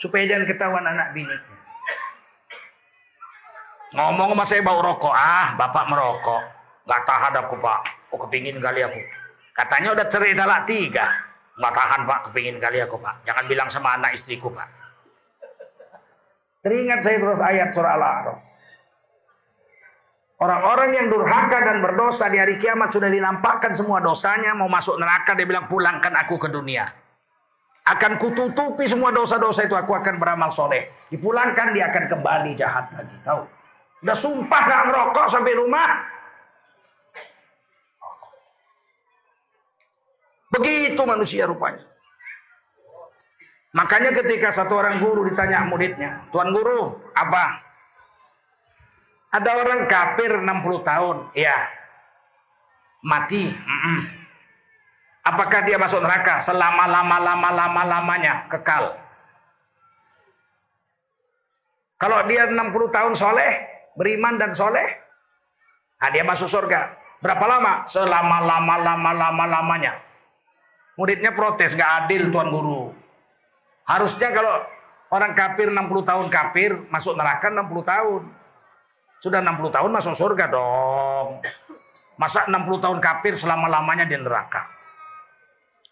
supaya 0.00 0.24
jangan 0.28 0.46
ketahuan 0.48 0.86
anak 0.86 1.12
bini. 1.16 1.36
Ngomong 3.96 4.36
sama 4.36 4.44
saya 4.44 4.60
bau 4.60 4.82
rokok, 4.84 5.14
ah 5.14 5.56
bapak 5.56 5.84
merokok, 5.88 6.42
nggak 6.84 7.02
tahan 7.06 7.32
aku 7.40 7.54
pak, 7.62 7.80
oh 8.12 8.18
kepingin 8.26 8.60
kali 8.60 8.84
aku. 8.84 9.00
Katanya 9.56 9.96
udah 9.96 10.06
cerai 10.10 10.36
talak 10.36 10.68
tiga, 10.68 11.06
nggak 11.56 11.72
tahan 11.72 12.00
pak, 12.04 12.18
kepingin 12.28 12.60
kali 12.60 12.82
aku 12.84 13.00
pak. 13.00 13.24
Jangan 13.24 13.44
bilang 13.48 13.68
sama 13.72 13.96
anak 13.96 14.12
istriku 14.12 14.52
pak. 14.52 14.68
Teringat 16.60 17.00
saya 17.06 17.22
terus 17.22 17.40
ayat 17.40 17.70
surah 17.70 17.94
Al-A'raf. 17.94 18.40
Orang-orang 20.36 20.90
yang 20.92 21.06
durhaka 21.08 21.64
dan 21.64 21.80
berdosa 21.80 22.28
di 22.28 22.36
hari 22.36 22.60
kiamat 22.60 22.92
sudah 22.92 23.08
dinampakkan 23.08 23.72
semua 23.72 24.04
dosanya, 24.04 24.52
mau 24.52 24.68
masuk 24.68 25.00
neraka, 25.00 25.32
dia 25.32 25.48
bilang 25.48 25.64
pulangkan 25.64 26.12
aku 26.12 26.36
ke 26.36 26.52
dunia. 26.52 26.84
Akan 27.86 28.18
kututupi 28.18 28.90
semua 28.90 29.14
dosa-dosa 29.14 29.62
itu 29.62 29.78
aku 29.78 29.94
akan 29.94 30.18
beramal 30.18 30.50
soleh. 30.50 30.90
Dipulangkan 31.06 31.70
dia 31.70 31.86
akan 31.86 32.04
kembali 32.10 32.50
jahat 32.58 32.90
lagi. 32.90 33.14
Tahu? 33.22 33.40
Udah 34.02 34.16
sumpah 34.18 34.62
gak 34.66 34.82
ngerokok 34.90 35.26
sampai 35.30 35.54
rumah. 35.54 35.90
Begitu 40.50 41.02
manusia 41.06 41.46
rupanya. 41.46 41.86
Makanya 43.70 44.10
ketika 44.18 44.50
satu 44.50 44.80
orang 44.82 44.98
guru 44.98 45.28
ditanya 45.28 45.62
muridnya, 45.68 46.26
Tuan 46.32 46.48
guru, 46.50 46.96
apa? 47.12 47.60
Ada 49.36 49.50
orang 49.62 49.84
kafir 49.84 50.32
60 50.32 50.80
tahun, 50.80 51.16
iya. 51.36 51.68
Mati, 53.04 53.52
mm 53.52 53.78
-mm. 53.84 54.25
Apakah 55.26 55.66
dia 55.66 55.74
masuk 55.74 56.06
neraka 56.06 56.38
selama-lama-lama-lama-lamanya 56.38 58.46
kekal? 58.46 58.94
Kalau 61.98 62.22
dia 62.30 62.46
60 62.46 62.70
tahun 62.94 63.18
soleh, 63.18 63.66
beriman 63.98 64.38
dan 64.38 64.54
soleh, 64.54 64.86
nah 65.98 66.14
dia 66.14 66.22
masuk 66.22 66.46
surga. 66.46 66.94
Berapa 67.18 67.42
lama? 67.42 67.82
Selama-lama, 67.90 68.78
lama-lama, 68.78 69.44
lamanya. 69.50 69.98
Muridnya 70.94 71.34
protes, 71.34 71.74
nggak 71.74 72.06
adil 72.06 72.30
Tuan 72.30 72.54
Guru. 72.54 72.94
Harusnya 73.82 74.30
kalau 74.30 74.62
orang 75.10 75.34
kafir 75.34 75.74
60 75.74 76.06
tahun 76.06 76.30
kafir, 76.30 76.86
masuk 76.86 77.18
neraka 77.18 77.50
60 77.50 77.82
tahun. 77.82 78.22
Sudah 79.18 79.42
60 79.42 79.74
tahun 79.74 79.90
masuk 79.90 80.14
surga 80.14 80.54
dong. 80.54 81.42
Masa 82.14 82.46
60 82.46 82.78
tahun 82.78 83.02
kafir 83.02 83.34
selama-lamanya 83.34 84.06
di 84.06 84.14
neraka. 84.14 84.75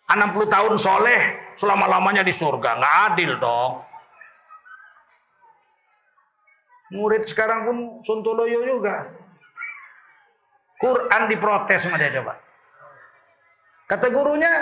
60 0.09 0.53
tahun 0.53 0.75
soleh 0.77 1.21
selama-lamanya 1.57 2.21
di 2.21 2.33
surga. 2.35 2.77
Nggak 2.77 2.97
adil 3.13 3.33
dong. 3.41 3.73
Murid 6.93 7.25
sekarang 7.25 7.65
pun 7.65 7.77
Sontoloyo 8.05 8.61
juga. 8.63 9.09
Quran 10.79 11.23
diprotes 11.33 11.81
sama 11.81 11.97
dia 11.97 12.13
coba. 12.21 12.37
Kata 13.89 14.07
gurunya, 14.13 14.53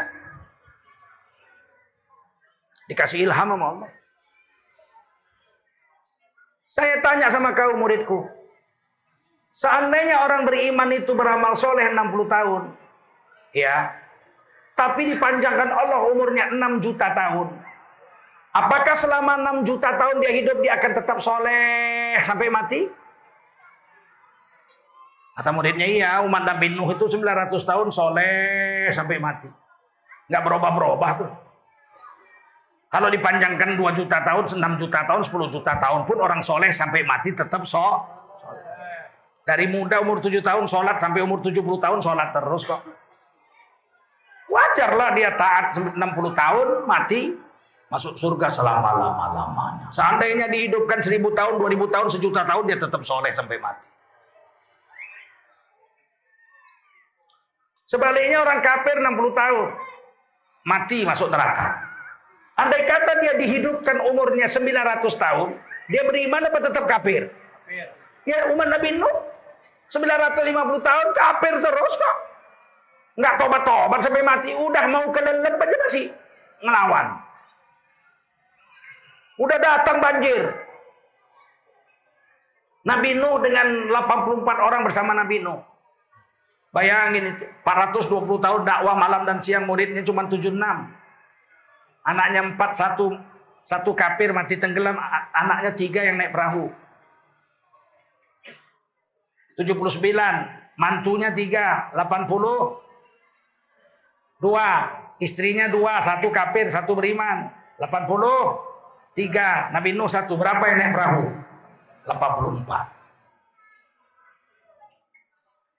dikasih 2.86 3.26
ilham 3.26 3.48
sama 3.54 3.66
Allah. 3.74 3.90
Saya 6.72 7.04
tanya 7.04 7.28
sama 7.28 7.52
kau 7.52 7.76
muridku, 7.76 8.24
seandainya 9.52 10.24
orang 10.24 10.48
beriman 10.48 10.88
itu 10.96 11.12
beramal 11.12 11.52
soleh 11.52 11.92
60 11.92 12.32
tahun, 12.32 12.62
ya, 13.52 13.92
tapi 14.72 15.12
dipanjangkan 15.12 15.68
Allah 15.68 16.00
umurnya 16.08 16.50
6 16.52 16.84
juta 16.84 17.12
tahun. 17.12 17.48
Apakah 18.52 18.96
selama 18.96 19.64
6 19.64 19.68
juta 19.68 19.96
tahun 19.96 20.20
dia 20.20 20.32
hidup 20.32 20.60
dia 20.60 20.76
akan 20.76 20.92
tetap 20.92 21.18
soleh 21.20 22.20
sampai 22.20 22.48
mati? 22.52 22.80
Kata 25.32 25.48
muridnya 25.48 25.88
iya, 25.88 26.20
umat 26.20 26.44
Nabi 26.44 26.76
Nuh 26.76 26.92
itu 26.92 27.08
900 27.08 27.48
tahun 27.64 27.88
soleh 27.88 28.92
sampai 28.92 29.16
mati. 29.16 29.48
Nggak 30.28 30.42
berubah-berubah 30.44 31.10
tuh. 31.16 31.30
Kalau 32.92 33.08
dipanjangkan 33.08 33.72
2 33.72 33.96
juta 33.96 34.20
tahun, 34.20 34.52
6 34.52 34.60
juta 34.76 35.00
tahun, 35.08 35.24
10 35.24 35.48
juta 35.48 35.72
tahun 35.80 36.04
pun 36.04 36.20
orang 36.20 36.44
soleh 36.44 36.68
sampai 36.68 37.00
mati 37.08 37.32
tetap 37.32 37.64
so. 37.64 38.04
Dari 39.48 39.64
muda 39.64 40.04
umur 40.04 40.20
7 40.20 40.44
tahun 40.44 40.68
sholat 40.68 41.00
sampai 41.00 41.24
umur 41.24 41.40
70 41.40 41.64
tahun 41.80 41.98
sholat 42.04 42.36
terus 42.36 42.68
kok. 42.68 42.84
Wajarlah 44.52 45.16
dia 45.16 45.32
taat 45.32 45.72
60 45.80 45.96
tahun 46.36 46.66
mati 46.84 47.32
masuk 47.88 48.16
surga 48.16 48.52
selama-lama-lamanya. 48.52 49.88
Seandainya 49.88 50.48
dihidupkan 50.48 51.00
1000 51.00 51.24
tahun, 51.32 51.54
2000 51.60 51.92
tahun, 51.92 52.06
sejuta 52.08 52.40
tahun 52.44 52.64
dia 52.68 52.78
tetap 52.80 53.00
soleh 53.04 53.32
sampai 53.32 53.56
mati. 53.60 53.88
Sebaliknya 57.84 58.40
orang 58.40 58.64
kafir 58.64 58.96
60 58.96 59.36
tahun 59.36 59.68
mati 60.64 61.04
masuk 61.04 61.28
neraka. 61.28 61.76
Andai 62.56 62.88
kata 62.88 63.12
dia 63.20 63.32
dihidupkan 63.36 64.00
umurnya 64.08 64.48
900 64.48 65.04
tahun, 65.16 65.48
dia 65.88 66.02
beriman 66.04 66.48
apa 66.48 66.58
tetap 66.60 66.84
kafir? 66.88 67.28
Kafir. 67.28 67.88
Ya 68.24 68.48
umat 68.52 68.68
Nabi 68.72 68.96
Nuh 68.96 69.16
950 69.92 70.80
tahun 70.80 71.06
kafir 71.12 71.54
terus 71.60 71.94
kok. 72.00 72.16
Nggak 73.12 73.36
tobat-tobat 73.36 74.00
sampai 74.00 74.24
mati, 74.24 74.50
udah 74.56 74.84
mau 74.88 75.04
kelelep 75.12 75.54
aja 75.60 75.76
masih 75.84 76.06
ngelawan. 76.64 77.06
Udah 79.36 79.58
datang 79.60 80.00
banjir. 80.00 80.48
Nabi 82.82 83.14
Nuh 83.14 83.38
dengan 83.38 83.92
84 83.92 84.42
orang 84.58 84.82
bersama 84.82 85.14
Nabi 85.14 85.38
Nuh. 85.44 85.60
Bayangin 86.72 87.36
itu, 87.36 87.44
420 87.68 88.40
tahun 88.40 88.64
dakwah 88.64 88.96
malam 88.96 89.28
dan 89.28 89.44
siang 89.44 89.68
muridnya 89.68 90.00
cuma 90.08 90.24
76. 90.24 90.56
Anaknya 92.02 92.40
4, 92.56 92.56
satu, 92.72 93.12
satu 93.62 93.92
kafir 93.92 94.32
mati 94.32 94.56
tenggelam, 94.56 94.96
anaknya 95.36 95.76
tiga 95.76 96.00
yang 96.00 96.16
naik 96.16 96.32
perahu. 96.32 96.72
79, 99.60 100.00
mantunya 100.80 101.28
tiga, 101.36 101.92
80, 101.92 102.82
dua, 104.42 104.90
istrinya 105.22 105.70
dua, 105.70 106.02
satu 106.02 106.34
kafir, 106.34 106.66
satu 106.66 106.98
beriman. 106.98 107.54
80, 107.78 109.14
tiga, 109.14 109.70
Nabi 109.70 109.94
Nuh 109.94 110.10
satu, 110.10 110.34
berapa 110.34 110.60
yang 110.66 110.78
naik 110.82 110.92
perahu? 110.94 111.24
84. 112.10 112.66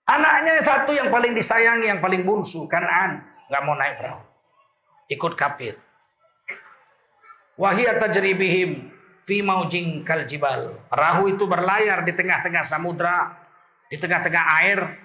Anaknya 0.04 0.60
satu 0.64 0.92
yang 0.96 1.12
paling 1.12 1.36
disayangi, 1.36 1.88
yang 1.92 2.00
paling 2.04 2.24
bungsu, 2.28 2.68
Kanan, 2.72 3.24
nggak 3.48 3.62
mau 3.64 3.76
naik 3.76 4.00
perahu, 4.00 4.20
ikut 5.12 5.34
kafir. 5.36 5.80
Wahia 7.56 7.96
tajribihim 8.00 8.92
fi 9.24 9.40
maujing 9.40 10.04
kal 10.04 10.28
jibal. 10.28 10.76
Perahu 10.92 11.32
itu 11.32 11.48
berlayar 11.48 12.04
di 12.04 12.12
tengah-tengah 12.12 12.64
samudra, 12.68 13.32
di 13.88 13.96
tengah-tengah 13.96 14.44
air 14.60 15.03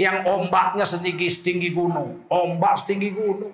yang 0.00 0.24
ombaknya 0.24 0.88
setinggi 0.88 1.28
setinggi 1.28 1.76
gunung, 1.76 2.24
ombak 2.32 2.80
setinggi 2.80 3.12
gunung. 3.12 3.52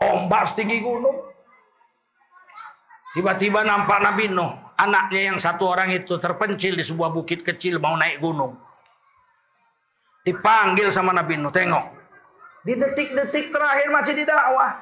Ombak 0.00 0.48
setinggi 0.48 0.80
gunung. 0.80 1.28
Tiba-tiba 3.12 3.60
nampak 3.60 4.00
Nabi 4.00 4.32
Nuh 4.32 4.62
Anaknya 4.82 5.30
yang 5.30 5.38
satu 5.38 5.70
orang 5.70 5.94
itu 5.94 6.18
terpencil 6.18 6.74
di 6.74 6.82
sebuah 6.82 7.14
bukit 7.14 7.46
kecil 7.46 7.78
mau 7.78 7.94
naik 7.94 8.18
gunung. 8.18 8.58
Dipanggil 10.26 10.90
sama 10.90 11.14
Nabi 11.14 11.38
Nuh, 11.38 11.54
tengok. 11.54 11.86
Di 12.66 12.74
detik-detik 12.74 13.54
terakhir 13.54 13.94
masih 13.94 14.14
di 14.18 14.26
dakwah. 14.26 14.74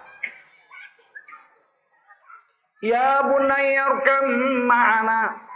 Ya 2.80 3.20
bunayyarkam 3.28 4.24
ma'ana. 4.64 5.49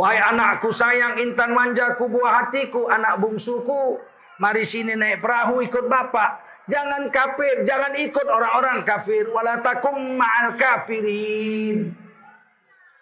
Wahai 0.00 0.16
anakku 0.16 0.72
sayang 0.72 1.20
intan 1.20 1.52
manjaku 1.52 2.08
buah 2.08 2.40
hatiku, 2.40 2.88
anak 2.88 3.20
bungsuku. 3.20 4.00
Mari 4.40 4.64
sini 4.64 4.96
naik 4.96 5.20
perahu 5.20 5.60
ikut 5.60 5.92
bapak. 5.92 6.40
Jangan 6.72 7.12
kafir, 7.12 7.68
jangan 7.68 7.92
ikut 8.00 8.24
orang-orang 8.24 8.80
kafir. 8.88 9.28
Walatakum 9.28 10.16
ma'al 10.16 10.56
kafirin. 10.56 11.92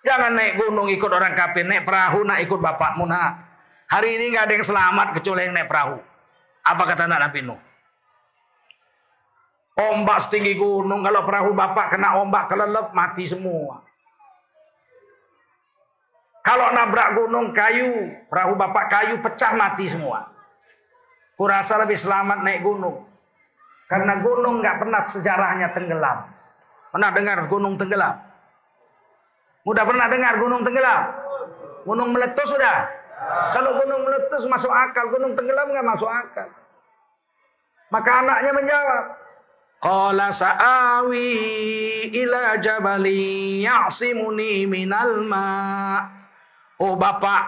Jangan 0.02 0.34
naik 0.34 0.58
gunung 0.58 0.90
ikut 0.90 1.06
orang 1.06 1.38
kafir, 1.38 1.62
naik 1.62 1.86
perahu 1.86 2.26
nak 2.26 2.42
ikut 2.42 2.58
bapakmu 2.58 3.06
nak. 3.06 3.46
Hari 3.86 4.18
ini 4.18 4.34
nggak 4.34 4.50
ada 4.50 4.54
yang 4.58 4.66
selamat 4.66 5.06
kecuali 5.14 5.46
yang 5.46 5.54
naik 5.54 5.70
perahu. 5.70 6.02
Apa 6.66 6.82
kata 6.82 7.06
anak 7.06 7.30
Nabi 7.30 7.46
Nuh? 7.46 7.60
Ombak 9.78 10.26
setinggi 10.26 10.58
gunung, 10.58 11.06
kalau 11.06 11.22
perahu 11.22 11.54
bapak 11.54 11.94
kena 11.94 12.18
ombak 12.18 12.50
kelelep 12.50 12.90
mati 12.90 13.22
semua. 13.22 13.86
Kalau 16.48 16.72
nabrak 16.72 17.12
gunung 17.12 17.52
kayu, 17.52 18.08
perahu 18.32 18.56
bapak 18.56 18.88
kayu 18.88 19.20
pecah 19.20 19.52
mati 19.52 19.84
semua. 19.84 20.32
Kurasa 21.36 21.76
lebih 21.84 22.00
selamat 22.00 22.40
naik 22.40 22.64
gunung. 22.64 23.04
Karena 23.84 24.16
gunung 24.24 24.64
nggak 24.64 24.80
pernah 24.80 25.04
sejarahnya 25.04 25.76
tenggelam. 25.76 26.24
Pernah 26.88 27.10
dengar 27.12 27.38
gunung 27.52 27.76
tenggelam? 27.76 28.16
Udah 29.68 29.84
pernah 29.84 30.08
dengar 30.08 30.40
gunung 30.40 30.64
tenggelam? 30.64 31.02
Gunung 31.84 32.16
meletus 32.16 32.48
sudah? 32.48 32.96
Kalau 33.52 33.76
gunung 33.84 34.08
meletus 34.08 34.48
masuk 34.48 34.72
akal, 34.72 35.04
gunung 35.12 35.36
tenggelam 35.36 35.68
nggak 35.68 35.84
masuk 35.84 36.08
akal. 36.08 36.48
Maka 37.92 38.24
anaknya 38.24 38.52
menjawab, 38.56 39.04
Qala 39.84 40.32
sa'awi 40.32 41.28
ila 42.08 42.56
jabali 42.56 43.60
ya'simuni 43.68 44.64
minal 44.64 45.20
ma. 45.28 46.17
Oh 46.78 46.94
bapak, 46.94 47.42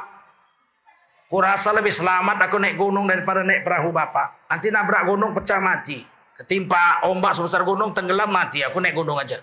kurasa 1.31 1.71
lebih 1.71 1.95
selamat 1.95 2.51
aku 2.51 2.59
naik 2.59 2.75
gunung 2.75 3.07
daripada 3.07 3.47
naik 3.47 3.63
perahu 3.63 3.95
bapak. 3.95 4.51
Nanti 4.51 4.75
nabrak 4.75 5.07
gunung 5.07 5.31
pecah 5.31 5.63
mati. 5.63 6.03
Ketimpa 6.35 7.07
ombak 7.07 7.39
sebesar 7.39 7.63
gunung 7.63 7.95
tenggelam 7.95 8.33
mati. 8.33 8.67
Aku 8.67 8.83
naik 8.83 8.99
gunung 8.99 9.15
aja. 9.23 9.39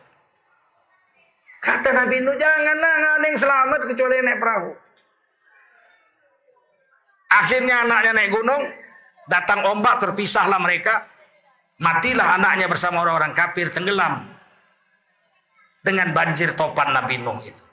Kata 1.63 1.89
Nabi 1.95 2.19
Nuh, 2.19 2.35
nggak 2.35 2.75
ada 3.23 3.29
selamat 3.33 3.81
kecuali 3.87 4.19
naik 4.23 4.39
perahu. 4.39 4.71
Akhirnya 7.27 7.83
anaknya 7.83 8.11
naik 8.15 8.31
gunung, 8.31 8.63
datang 9.27 9.67
ombak, 9.67 9.99
terpisahlah 9.99 10.59
mereka. 10.59 11.07
Matilah 11.77 12.41
anaknya 12.41 12.65
bersama 12.65 13.05
orang-orang 13.05 13.37
kafir 13.37 13.69
tenggelam 13.69 14.25
dengan 15.85 16.09
banjir 16.11 16.57
topan 16.57 16.89
Nabi 16.91 17.21
Nuh 17.21 17.37
itu. 17.45 17.63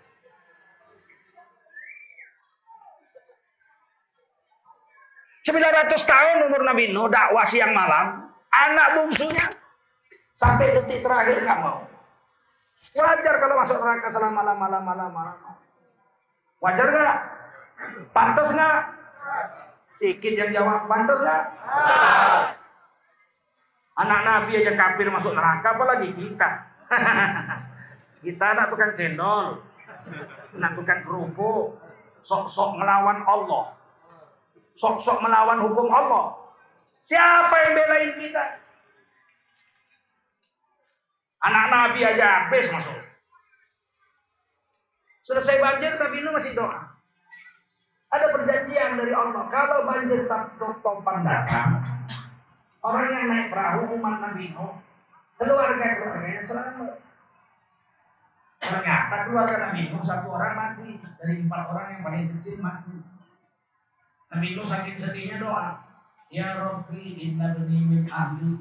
Sembilan 5.45 5.73
ratus 5.77 6.09
tahun 6.09 6.49
umur 6.49 6.65
Nabi 6.65 6.89
Nuh 6.89 7.13
dakwah 7.13 7.45
siang 7.45 7.77
malam, 7.77 8.33
anak 8.49 8.97
bungsunya 8.97 9.45
sampai 10.41 10.73
detik 10.73 11.05
terakhir 11.05 11.45
nggak 11.45 11.61
mau. 11.61 11.85
Wajar 12.97 13.35
kalau 13.45 13.61
masuk 13.61 13.77
neraka 13.77 14.09
selama 14.09 14.41
lama-lama 14.41 14.93
lama-lama. 14.97 15.51
Wajar 16.65 16.89
nggak? 16.89 17.17
Pantas 18.17 18.57
nggak? 18.57 18.79
Sikit 20.01 20.33
yang 20.33 20.49
jawab, 20.49 20.89
pantas 20.89 21.21
nggak? 21.21 21.45
Anak 24.01 24.21
Nabi 24.25 24.65
aja 24.65 24.73
kafir 24.73 25.13
masuk 25.13 25.37
neraka, 25.37 25.77
apalagi 25.77 26.09
kita. 26.17 26.51
kita 28.25 28.45
anak 28.49 28.73
tukang 28.73 28.97
cendol, 28.97 29.61
anak 30.57 30.73
tukang 30.73 31.05
kerupuk, 31.05 31.77
sok-sok 32.25 32.81
melawan 32.81 33.21
Allah, 33.29 33.77
sok-sok 34.79 35.19
melawan 35.23 35.63
hukum 35.63 35.89
Allah. 35.91 36.35
Siapa 37.05 37.55
yang 37.69 37.73
belain 37.77 38.13
kita? 38.17 38.45
Anak 41.45 41.67
Nabi 41.69 42.01
aja 42.01 42.49
habis 42.49 42.73
masuk. 42.73 42.97
Selesai 45.25 45.61
banjir 45.61 45.93
tapi 46.01 46.21
ini 46.21 46.31
masih 46.33 46.57
doa. 46.57 46.97
Ada 48.09 48.33
perjanjian 48.33 48.97
dari 48.97 49.13
Allah. 49.13 49.45
Kalau 49.53 49.85
banjir 49.85 50.25
tak 50.25 50.57
topan 50.57 51.27
datang, 51.27 51.85
Orang 52.85 53.09
yang 53.17 53.33
naik 53.33 53.49
perahu 53.49 53.97
umat 53.97 54.21
Nabi 54.21 54.53
Nuh, 54.53 54.77
keluarga-keluarganya 55.41 56.45
selamat. 56.45 57.01
Ternyata 58.61 59.17
keluarga 59.25 59.57
Nabi 59.57 59.89
Nuh 59.89 60.05
satu 60.05 60.29
orang 60.37 60.53
mati 60.53 61.01
dari 61.01 61.49
empat 61.49 61.63
orang 61.73 61.87
yang 61.97 62.01
paling 62.05 62.25
kecil 62.37 62.61
mati. 62.61 63.01
Nabi 64.35 64.59
Nuh 64.59 64.66
saking 64.66 64.99
sedihnya 64.99 65.38
doa, 65.38 65.79
Ya 66.27 66.59
Rabbi 66.59 67.14
inna 67.23 67.55
bani 67.55 67.79
min 67.87 68.03
ahli. 68.11 68.59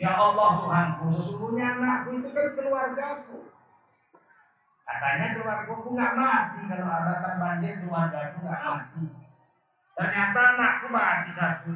Ya 0.00 0.16
Allah 0.16 0.64
Tuhanku, 0.64 1.12
sesungguhnya 1.12 1.76
anakku 1.76 2.16
itu 2.16 2.32
kan 2.32 2.56
keluargaku. 2.56 3.52
Katanya 4.88 5.36
keluargaku 5.36 5.92
nggak 5.92 6.16
mati 6.16 6.60
kalau 6.72 6.88
ada 6.88 7.36
banjir 7.36 7.84
keluargaku 7.84 8.36
nggak 8.40 8.64
mati. 8.64 9.04
Ternyata 9.92 10.40
anakku 10.56 10.86
mati 10.88 11.30
satu. 11.36 11.72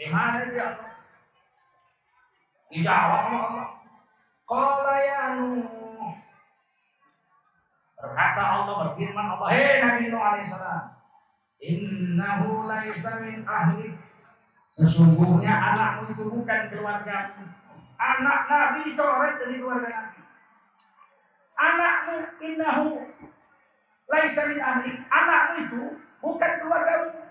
Gimana 0.00 0.48
dia? 0.48 0.68
Dijawab 2.72 3.20
sama 3.28 3.38
Allah. 3.52 3.68
Qala 4.48 4.96
ya. 5.04 5.24
Berkata 8.00 8.42
Allah 8.42 8.74
berfirman 8.88 9.26
Allah, 9.36 9.48
"Hei 9.52 9.84
Nabi 9.84 10.08
Nuh 10.08 10.20
alaihissalam, 10.20 10.93
innahu 11.64 12.68
laisa 12.68 13.24
min 13.24 13.40
ahli." 13.48 13.96
Sesungguhnya 14.74 15.54
anakmu 15.54 16.10
itu 16.10 16.24
bukan 16.26 16.60
keluarga 16.66 17.30
Anak 17.94 18.50
Nabi 18.50 18.90
dicoret 18.90 19.38
dari 19.38 19.62
keluarga 19.62 19.86
Nabi. 19.86 20.20
Anakmu 21.54 22.16
innahu 22.42 22.88
laisa 24.10 24.50
min 24.50 24.58
ahli. 24.58 24.92
Anakmu 25.08 25.54
itu 25.62 25.82
bukan 26.18 26.52
keluargamu. 26.58 27.22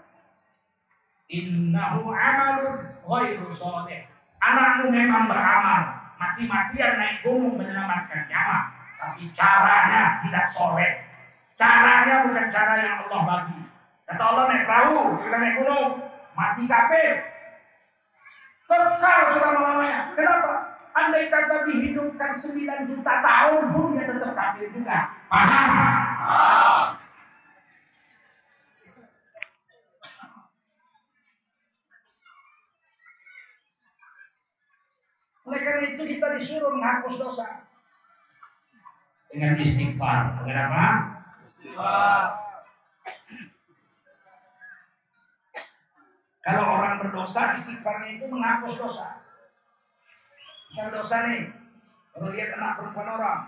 Innahu 1.28 2.16
amalun 2.16 2.78
ghairu 3.04 3.52
soleh. 3.52 4.08
Anakmu 4.40 4.88
memang 4.88 5.28
beramal. 5.28 6.00
Mati-matian 6.16 6.96
naik 6.96 7.28
gunung 7.28 7.60
menyelamatkan 7.60 8.32
nyawa. 8.32 8.72
Tapi 8.96 9.28
caranya 9.36 10.24
tidak 10.24 10.48
soleh. 10.48 11.04
Caranya 11.60 12.24
bukan 12.24 12.48
cara 12.48 12.74
yang 12.80 12.96
Allah 13.04 13.22
bagi. 13.28 13.60
Kata 14.14 14.30
Allah 14.30 14.46
naik 14.46 14.70
perahu, 14.70 15.18
kita 15.26 15.38
naik 15.42 15.56
gunung. 15.58 15.90
Mati 16.38 16.70
kafir. 16.70 17.34
Kekal 18.70 19.22
selama-lamanya. 19.34 20.14
Kenapa? 20.14 20.78
Andai 20.94 21.34
kata 21.34 21.66
dihidupkan 21.66 22.38
9 22.38 22.94
juta 22.94 23.14
tahun 23.26 23.74
pun 23.74 23.98
dia 23.98 24.06
tetap 24.06 24.38
kafir 24.38 24.70
juga. 24.70 25.18
Paham? 25.34 25.70
Paham. 26.30 26.86
Oleh 35.50 35.62
karena 35.66 35.82
itu 35.90 36.04
kita 36.06 36.38
disuruh 36.38 36.70
menghapus 36.78 37.18
dosa. 37.18 37.66
Dengan 39.34 39.58
istighfar. 39.58 40.46
Dengan 40.46 40.70
apa? 40.70 40.86
Istighfar. 41.42 42.43
Kalau 46.44 46.64
orang 46.76 47.00
berdosa, 47.00 47.56
istighfarnya 47.56 48.20
itu 48.20 48.26
menghapus 48.28 48.76
dosa. 48.76 49.24
Kalau 50.76 50.92
dosa 50.92 51.16
nih, 51.32 51.56
kalau 52.12 52.28
lihat 52.36 52.60
anak 52.60 52.76
perempuan 52.78 53.10
orang, 53.16 53.40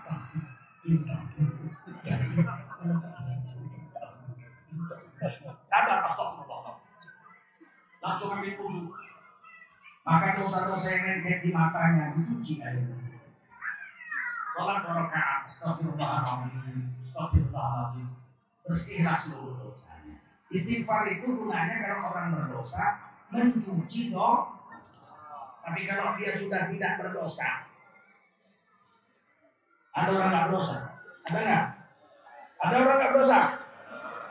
sadar 5.68 5.98
astagfirullah. 6.08 6.80
Langsung 8.00 8.30
ambil 8.38 8.54
wudhu. 8.58 8.94
Maka 10.06 10.38
dosa-dosa 10.38 10.86
yang 10.86 11.02
lengket 11.02 11.38
di 11.42 11.50
matanya 11.50 12.14
dicuci 12.14 12.62
air. 12.62 12.86
Sholat 14.54 14.86
rakaat, 14.86 15.44
astagfirullahaladzim, 15.44 16.96
astagfirullahaladzim. 17.02 18.08
Bersihlah 18.62 19.14
seluruh 19.18 19.54
dosanya. 19.62 20.25
Istighfar 20.46 21.10
itu 21.10 21.26
gunanya 21.26 21.76
kalau 21.82 22.14
orang 22.14 22.38
berdosa 22.38 23.02
mencuci 23.34 24.14
dosa. 24.14 24.54
Tapi 25.66 25.82
kalau 25.90 26.14
dia 26.14 26.30
sudah 26.38 26.70
tidak 26.70 27.02
berdosa, 27.02 27.66
ada 29.90 30.10
orang 30.14 30.30
nggak 30.30 30.44
berdosa? 30.46 30.76
Ada 31.26 31.38
nggak? 31.42 31.64
Ada 32.62 32.74
orang 32.78 32.96
nggak 33.02 33.10
berdosa? 33.10 33.40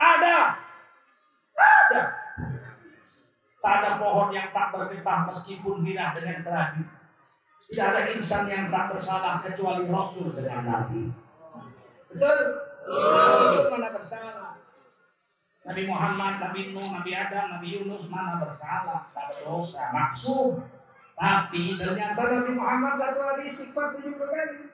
Ada. 0.00 0.36
Ada. 1.60 2.02
Tak 3.60 3.74
ada 3.82 3.90
pohon 4.00 4.32
yang 4.32 4.48
tak 4.56 4.72
bergetah 4.72 5.28
meskipun 5.28 5.84
binah 5.84 6.16
dengan 6.16 6.40
terakhir. 6.40 6.88
Tidak 7.66 7.86
ada 7.92 8.00
insan 8.14 8.46
yang 8.48 8.70
tak 8.72 8.94
bersalah 8.94 9.44
kecuali 9.44 9.84
Rasul 9.90 10.32
dengan 10.32 10.62
Nabi. 10.64 11.12
Betul? 12.14 12.38
Betul 12.86 13.66
mana 13.74 13.88
bersalah? 13.92 14.55
Nabi 15.66 15.82
Muhammad, 15.90 16.38
Nabi 16.38 16.70
Nuh, 16.70 16.86
Nabi 16.94 17.10
Adam, 17.10 17.58
Nabi 17.58 17.68
Yunus 17.74 18.06
mana 18.06 18.38
bersalah, 18.38 19.10
tak 19.10 19.34
berdosa, 19.34 19.90
maksud. 19.90 20.62
Tapi 21.18 21.74
ternyata 21.74 22.22
Nabi 22.22 22.54
Muhammad 22.54 22.94
satu 22.94 23.18
hari 23.26 23.50
istighfar 23.50 23.98
tujuh 23.98 24.14
kali. 24.14 24.70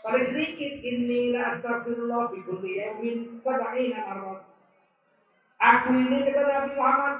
Paling 0.00 0.26
sedikit 0.28 0.74
ini 0.80 1.34
la 1.34 1.50
astagfirullah 1.50 2.30
fi 2.30 2.38
kulli 2.46 2.78
yawmin 2.78 3.42
sab'ina 3.42 4.00
marrat. 4.06 4.40
Aku 5.60 5.92
ini 5.98 6.30
kata 6.30 6.46
Nabi 6.46 6.70
Muhammad 6.78 7.16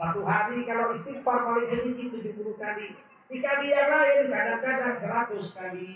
satu 0.00 0.24
hari 0.24 0.64
kalau 0.64 0.88
istighfar 0.90 1.46
paling 1.46 1.68
sedikit 1.68 2.16
70 2.16 2.56
kali. 2.56 2.96
Dikali 3.28 3.66
yang 3.70 3.88
lain 3.92 4.32
kadang-kadang 4.32 4.96
100 4.96 5.36
kali. 5.36 5.88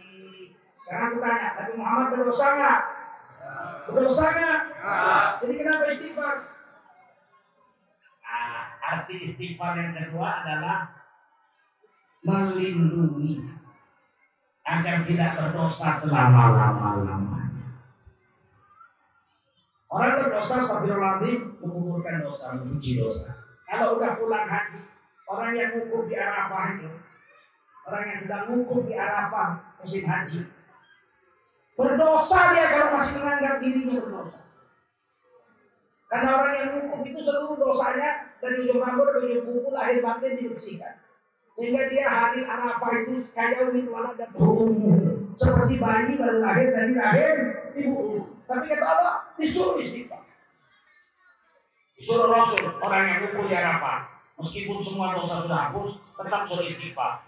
Sekarang 0.85 1.07
aku 1.11 1.19
tanya, 1.25 1.49
Nabi 1.59 1.73
Muhammad 1.81 2.07
berdosa 2.13 2.47
nggak? 2.55 2.81
Berdosa 3.87 4.25
nggak? 4.35 4.61
Jadi 5.43 5.53
kenapa 5.57 5.85
istighfar? 5.91 6.35
Nah, 8.27 8.65
arti 8.83 9.15
istighfar 9.23 9.73
yang 9.79 9.93
kedua 9.95 10.43
adalah 10.43 10.79
melindungi 12.27 13.47
agar 14.67 15.07
tidak 15.07 15.31
berdosa 15.39 15.89
selama-lama-lamanya. 16.03 17.79
Orang 19.87 20.19
berdosa, 20.19 20.67
astagfirullahaladzim, 20.67 21.63
menguburkan 21.63 22.27
dosa, 22.27 22.59
mencuci 22.59 22.99
dosa. 22.99 23.39
Kalau 23.71 24.03
udah 24.03 24.19
pulang 24.19 24.51
haji, 24.51 24.83
orang 25.31 25.55
yang 25.55 25.71
wukuf 25.79 26.11
di 26.11 26.19
Arafah 26.19 26.65
itu, 26.75 26.91
orang 27.87 28.05
yang 28.11 28.19
sedang 28.19 28.51
wukuf 28.51 28.83
di 28.91 28.95
Arafah 28.99 29.79
musim 29.79 30.03
haji, 30.03 30.51
berdosa 31.77 32.57
dia 32.57 32.67
kalau 32.73 32.89
masih 32.97 33.15
menganggap 33.21 33.55
dirinya 33.61 33.97
berdosa. 34.01 34.41
Karena 36.07 36.31
orang 36.39 36.55
yang 36.55 36.71
wukuf 36.81 37.03
itu 37.03 37.21
seluruh 37.21 37.59
dosanya 37.59 38.31
dari 38.39 38.63
ujung 38.63 38.79
rambut 38.79 39.11
ke 39.11 39.19
ujung 39.27 39.43
kuku 39.43 39.71
lahir 39.75 39.99
batin 40.01 40.39
dibersihkan. 40.39 41.03
Sehingga 41.57 41.89
dia 41.89 42.05
hari 42.07 42.45
Arafah 42.45 42.93
itu 43.05 43.17
kayak 43.33 43.73
unit 43.73 43.89
wala 43.89 44.13
dan 44.13 44.29
seperti 45.37 45.75
bayi 45.81 46.13
baru 46.15 46.39
lahir 46.45 46.69
dari 46.73 46.93
lahir 46.95 47.33
ibu. 47.75 48.29
Tapi 48.47 48.65
kata 48.71 48.85
Allah 48.87 49.17
disuruh 49.41 49.81
istighfar. 49.83 50.23
Disuruh 51.97 52.29
Rasul 52.29 52.77
orang 52.85 53.03
yang 53.09 53.19
kumpul 53.27 53.49
di 53.49 53.57
Arafah. 53.57 54.15
Meskipun 54.37 54.85
semua 54.85 55.17
dosa 55.17 55.49
sudah 55.49 55.73
hapus, 55.73 55.97
tetap 55.97 56.43
suruh 56.45 56.69
istighfar. 56.69 57.25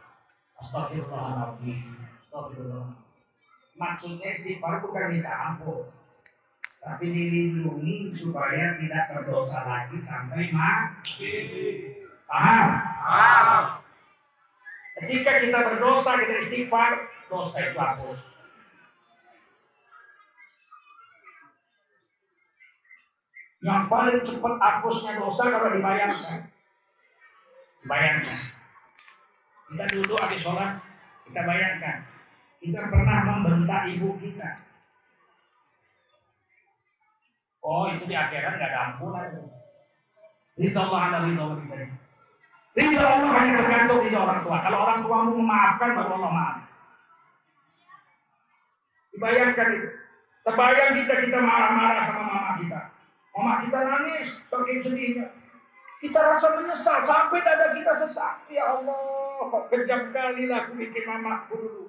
Astagfirullahaladzim. 0.60 2.04
Astagfirullah. 2.20 3.07
Maksudnya 3.78 4.34
istighfar 4.34 4.82
bukan 4.82 5.14
minta 5.14 5.30
ampun. 5.30 5.86
Tapi 6.82 7.06
dilindungi 7.06 8.10
supaya 8.10 8.74
tidak 8.74 9.04
berdosa 9.14 9.62
lagi 9.66 9.98
sampai 10.02 10.50
mati. 10.50 11.30
Paham? 12.26 12.68
Paham. 13.06 13.64
Ketika 14.98 15.38
kita 15.46 15.58
berdosa, 15.62 16.18
kita 16.18 16.42
istighfar, 16.42 17.06
dosa 17.30 17.56
itu 17.62 17.78
hapus. 17.78 18.18
Yang 23.58 23.82
paling 23.90 24.20
cepat 24.22 24.54
hapusnya 24.58 25.12
dosa 25.18 25.42
kalau 25.50 25.70
dibayangkan. 25.74 26.50
Bayangkan. 27.86 28.40
Kita 29.70 29.84
duduk 29.92 30.18
habis 30.18 30.40
sholat, 30.42 30.82
kita 31.30 31.40
bayangkan. 31.46 32.17
Kita 32.58 32.80
pernah 32.90 33.18
membentak 33.22 33.86
ibu 33.94 34.18
kita. 34.18 34.66
Oh 37.62 37.86
itu 37.86 38.04
di 38.08 38.16
akhirat 38.16 38.58
nggak 38.58 38.70
ada 38.70 38.80
ampunan. 38.90 39.28
Ridho 40.58 40.80
Allah 40.90 41.00
anda 41.06 41.18
ridho. 41.22 41.46
Ridho 42.74 43.04
Allah 43.04 43.30
hanya 43.38 43.52
tergantung 43.62 44.02
ridho 44.02 44.18
orang 44.18 44.40
tua. 44.42 44.58
Kalau 44.64 44.78
orang 44.82 44.98
tuamu 45.04 45.32
memaafkan 45.38 45.90
baru 45.94 46.10
Allah 46.18 46.32
maaf. 46.34 46.56
Dibayangkan 49.14 49.68
itu. 49.78 49.88
Terbayang 50.46 50.90
kita 50.96 51.14
kita 51.28 51.38
marah-marah 51.44 52.02
sama 52.02 52.22
mama 52.24 52.50
kita. 52.56 52.80
Mama 53.36 53.52
kita 53.66 53.78
nangis 53.84 54.28
saking 54.48 54.80
sedihnya. 54.80 55.26
Kita 55.98 56.20
rasa 56.22 56.54
menyesal 56.54 57.02
sampai 57.02 57.42
dada 57.42 57.74
kita 57.74 57.90
sesak. 57.90 58.46
Ya 58.46 58.70
Allah, 58.70 59.66
kejam 59.66 60.14
kali 60.14 60.46
lah 60.46 60.66
aku 60.66 60.78
bikin 60.78 61.04
mamaku 61.04 61.54
dulu. 61.58 61.84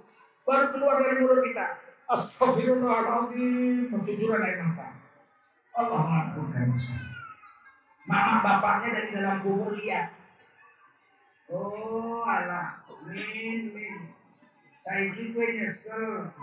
Baru 0.50 0.66
keluar 0.74 0.98
dari 1.06 1.22
mulut 1.22 1.46
kita. 1.46 1.78
Astagfirullahaladzim. 2.10 3.94
Pencucuran 3.94 4.42
air 4.42 4.66
mata. 4.66 4.98
Allah 5.78 6.02
mengampunkan 6.02 6.74
dosa. 6.74 6.98
Mama 8.10 8.42
bapaknya 8.42 8.90
dari 8.98 9.10
dalam 9.14 9.46
kubur 9.46 9.78
lihat. 9.78 10.18
Oh 11.54 12.26
Allah, 12.26 12.82
min 13.06 13.70
min. 13.78 14.10
Saya 14.82 15.14
gue 15.14 15.46
nyesel. 15.62 16.34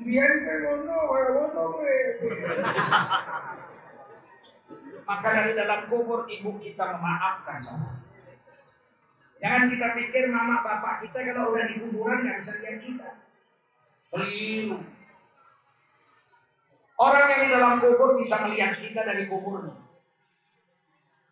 Biar 0.00 0.32
ngono, 0.48 0.96
ngono 0.96 1.60
Maka 5.04 5.28
dari 5.28 5.52
dalam 5.52 5.92
kubur 5.92 6.24
ibu 6.24 6.56
kita 6.56 6.96
memaafkan 6.96 7.60
sama. 7.60 8.07
Jangan 9.38 9.70
kita 9.70 9.86
pikir 9.94 10.34
mama 10.34 10.66
bapak 10.66 11.06
kita 11.06 11.18
kalau 11.30 11.54
udah 11.54 11.64
di 11.70 11.78
kuburan 11.78 12.26
nggak 12.26 12.38
bisa 12.42 12.52
lihat 12.58 12.78
kita. 12.82 13.08
Keliru. 14.10 14.78
Orang 16.98 17.24
yang 17.30 17.40
di 17.46 17.48
dalam 17.54 17.74
kubur 17.78 18.18
bisa 18.18 18.42
melihat 18.42 18.74
kita 18.82 19.06
dari 19.06 19.30
kuburnya. 19.30 19.78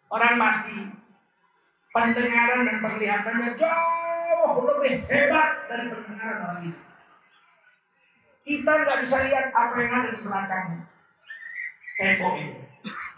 Orang 0.07 0.39
mati, 0.39 0.95
pendengaran 1.91 2.63
dan 2.63 2.79
penglihatannya 2.79 3.59
jauh 3.59 4.63
lebih 4.63 5.03
hebat 5.11 5.67
dari 5.67 5.91
pendengaran 5.91 6.39
orang 6.47 6.63
itu. 6.71 6.83
Kita 8.47 8.71
nggak 8.71 8.99
bisa 9.03 9.17
lihat 9.27 9.51
apa 9.51 9.75
yang 9.83 9.93
ada 9.99 10.09
di 10.15 10.21
belakangnya. 10.23 10.83
Tembok 11.99 12.35
itu. 12.39 12.63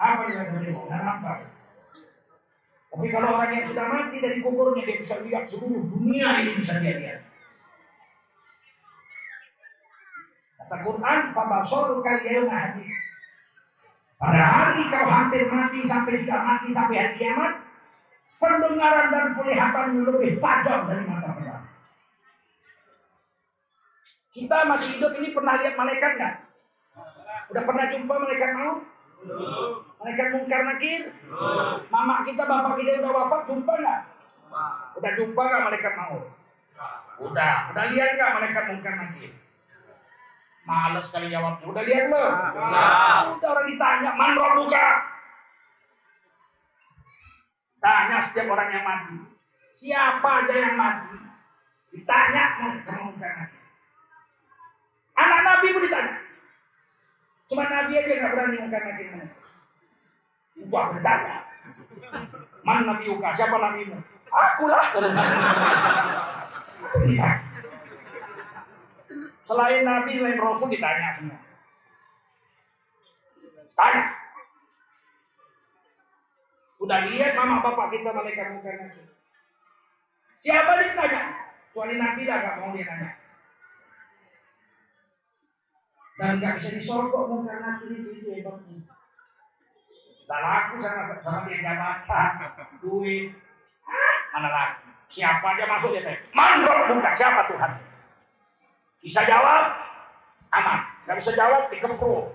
Apa 0.00 0.20
yang 0.32 0.38
ada 0.40 0.56
di 0.64 0.72
tembok? 0.72 1.57
Tapi 2.88 3.06
kalau 3.12 3.36
orang 3.36 3.52
yang 3.52 3.66
sudah 3.68 3.86
mati 3.86 4.16
dari 4.18 4.40
kuburnya 4.40 4.82
dia 4.88 4.96
bisa 4.96 5.20
lihat 5.20 5.44
seluruh 5.44 5.84
dunia 5.92 6.40
ini 6.40 6.56
bisa 6.56 6.80
dia 6.80 6.96
lihat. 6.96 7.20
Kata 10.56 10.76
Quran, 10.80 11.20
"Fabasol 11.36 12.00
kalian 12.00 12.48
hati." 12.48 12.88
Pada 14.18 14.42
hari 14.42 14.82
kau 14.90 15.06
hampir 15.06 15.46
mati 15.46 15.86
sampai 15.86 16.26
tidak 16.26 16.42
mati 16.42 16.68
sampai 16.74 16.96
hari 16.98 17.14
kiamat, 17.22 17.52
pendengaran 18.42 19.14
dan 19.14 19.26
penglihatanmu 19.38 20.00
lebih 20.10 20.42
tajam 20.42 20.90
dari 20.90 21.04
mata 21.06 21.30
pedang. 21.38 21.64
Kita 24.34 24.58
masih 24.66 24.98
hidup 24.98 25.12
ini 25.22 25.30
pernah 25.30 25.54
lihat 25.62 25.74
malaikat 25.78 26.10
nggak? 26.18 26.34
Udah 27.54 27.62
pernah 27.62 27.84
jumpa 27.90 28.14
malaikat 28.18 28.50
maut? 28.58 28.78
Malaikat 29.98 30.28
mungkar 30.30 30.62
nakir? 30.62 31.02
Mama 31.90 32.22
kita, 32.22 32.42
bapak 32.46 32.78
kita 32.78 33.02
udah 33.02 33.12
wafat 33.18 33.40
jumpa 33.50 33.72
nggak? 33.82 34.00
Udah 34.94 35.10
jumpa 35.18 35.42
nggak 35.42 35.64
malaikat 35.66 35.92
maut? 35.98 36.24
Udah. 37.18 37.56
Udah 37.74 37.84
lihat 37.90 38.10
nggak 38.14 38.34
malaikat 38.38 38.64
mungkar 38.70 38.94
nakir? 38.94 39.30
Males 40.62 41.06
kali 41.10 41.32
jawabnya. 41.34 41.64
Udah 41.66 41.82
lihat 41.82 42.04
lo? 42.14 42.24
Udah 43.34 43.48
orang 43.50 43.66
ditanya, 43.66 44.10
man 44.14 44.38
buka. 44.38 44.86
Tanya 47.78 48.18
setiap 48.22 48.50
orang 48.50 48.70
yang 48.74 48.84
mati. 48.86 49.16
Siapa 49.70 50.28
aja 50.42 50.54
yang 50.54 50.74
mati? 50.74 51.14
Ditanya 51.94 52.42
sama 52.86 53.02
mungkar 53.10 53.32
nakir. 53.34 53.62
Anak 55.18 55.40
Nabi 55.42 55.74
pun 55.74 55.82
ditanya. 55.82 56.14
Cuma 57.50 57.64
Nabi 57.66 57.92
aja 57.98 58.12
nggak 58.14 58.32
berani 58.34 58.56
mungkar 58.62 58.82
nakir. 58.86 59.08
Gua 60.66 60.90
bertanya. 60.90 61.46
Man 62.66 62.82
Nabi 62.84 63.06
Uka? 63.14 63.30
Siapa 63.38 63.54
Nabimu? 63.54 63.96
Akulah. 64.28 64.90
Selain 69.48 69.80
Nabi, 69.86 70.10
selain 70.20 70.36
Rasul 70.42 70.68
ditanya 70.68 71.16
semua. 71.16 71.38
Tanya. 73.78 74.04
Udah 76.78 77.00
lihat 77.08 77.32
mama 77.38 77.64
bapak 77.64 77.94
kita 77.94 78.10
malaikat 78.12 78.58
muka 78.58 78.70
nanti. 78.74 79.02
Siapa 80.42 80.70
yang 80.82 80.94
tanya? 80.94 81.22
Kecuali 81.70 81.94
Nabi 81.96 82.26
dah 82.28 82.36
gak 82.42 82.56
mau 82.60 82.74
dia 82.74 82.86
tanya. 82.86 83.10
Dan 86.18 86.42
gak 86.42 86.58
bisa 86.58 86.74
disogok 86.74 87.30
muka 87.30 87.54
nanti 87.62 87.86
itu, 87.94 88.10
itu 88.18 88.28
hebatnya. 88.34 88.97
Tak 90.28 90.40
laku 90.44 90.76
sama, 90.76 91.08
sama 91.08 91.48
dia 91.48 91.64
jabatan, 91.64 92.52
duit, 92.84 93.32
mana 94.28 94.48
lagi. 94.52 94.84
Siapa 95.08 95.56
aja 95.56 95.64
masuk 95.64 95.96
dia 95.96 96.04
tanya. 96.04 96.20
Mandrok 96.36 96.84
buka 96.92 97.16
siapa 97.16 97.48
Tuhan? 97.48 97.80
Bisa 99.00 99.24
jawab, 99.24 99.72
aman. 100.52 100.84
Gak 101.08 101.16
bisa 101.16 101.32
jawab, 101.32 101.72
dikempru. 101.72 102.28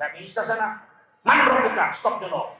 Gak 0.00 0.16
bisa 0.16 0.40
sana. 0.40 0.88
Mandrok 1.20 1.68
buka, 1.68 1.92
stop 1.92 2.16
dulu. 2.16 2.56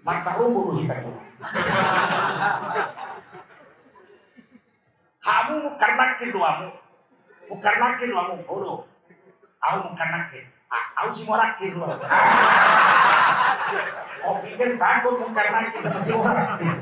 Maka 0.00 0.40
rubuh 0.40 0.80
kita 0.80 1.04
dulu. 1.04 1.20
Kamu 5.28 5.54
bukan 5.68 5.92
nakir 6.00 6.32
doamu. 6.32 6.68
Bukan 7.44 7.74
nakir 7.76 8.08
doamu. 8.08 8.40
Bodoh. 8.48 8.88
Aku 9.60 9.92
bukan 9.92 10.08
nakir. 10.08 10.48
Aku 10.72 11.12
si 11.12 11.28
morakir 11.28 11.76
doamu. 11.76 12.00
Oh 14.22 14.38
pikir 14.38 14.78
takut 14.78 15.18
bukan 15.18 15.46
nakir. 15.50 15.82
Si 15.98 16.12
morakir. 16.14 16.74